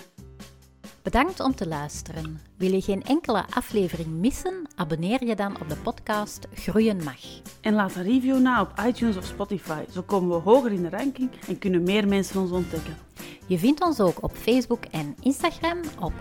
Bedankt 1.07 1.41
om 1.41 1.55
te 1.55 1.69
luisteren. 1.69 2.41
Wil 2.57 2.73
je 2.73 2.81
geen 2.81 3.03
enkele 3.03 3.45
aflevering 3.51 4.09
missen? 4.09 4.67
Abonneer 4.75 5.25
je 5.25 5.37
dan 5.37 5.61
op 5.61 5.69
de 5.69 5.77
podcast 5.77 6.47
Groeien 6.55 7.05
Mag. 7.05 7.21
En 7.61 7.75
laat 7.75 7.95
een 7.95 8.03
review 8.03 8.39
na 8.39 8.61
op 8.61 8.73
iTunes 8.87 9.17
of 9.17 9.25
Spotify. 9.25 9.85
Zo 9.93 10.03
komen 10.03 10.29
we 10.29 10.51
hoger 10.51 10.73
in 10.73 10.83
de 10.83 10.91
ranking 10.91 11.31
en 11.49 11.59
kunnen 11.59 11.83
meer 11.83 12.09
mensen 12.09 12.41
ons 12.41 12.51
ontdekken. 12.51 13.06
Je 13.47 13.59
vindt 13.59 13.83
ons 13.83 14.01
ook 14.01 14.23
op 14.23 14.37
Facebook 14.37 14.85
en 14.91 15.17
Instagram 15.21 15.79
op 16.01 16.13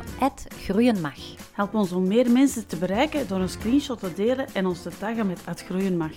@groeienmag. 0.64 1.18
Help 1.52 1.74
ons 1.74 1.92
om 1.92 2.08
meer 2.08 2.32
mensen 2.32 2.68
te 2.68 2.76
bereiken 2.76 3.28
door 3.28 3.40
een 3.40 3.50
screenshot 3.50 4.00
te 4.00 4.14
delen 4.14 4.48
en 4.54 4.66
ons 4.66 4.82
te 4.82 4.92
taggen 5.00 5.28
met 5.28 5.42
@groeien 5.56 5.98
mag. 5.98 6.12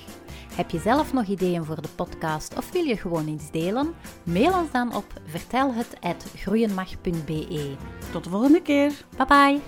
Heb 0.54 0.70
je 0.70 0.78
zelf 0.78 1.12
nog 1.12 1.26
ideeën 1.26 1.64
voor 1.64 1.82
de 1.82 1.88
podcast 1.96 2.56
of 2.56 2.72
wil 2.72 2.84
je 2.84 2.96
gewoon 2.96 3.28
iets 3.28 3.50
delen? 3.50 3.94
Mail 4.22 4.58
ons 4.58 4.70
dan 4.70 4.94
op 4.94 5.04
vertelhet@groeienmag.be. 5.24 7.76
Tot 8.12 8.24
de 8.24 8.30
volgende 8.30 8.62
keer. 8.62 8.92
Bye 9.16 9.26
bye! 9.26 9.60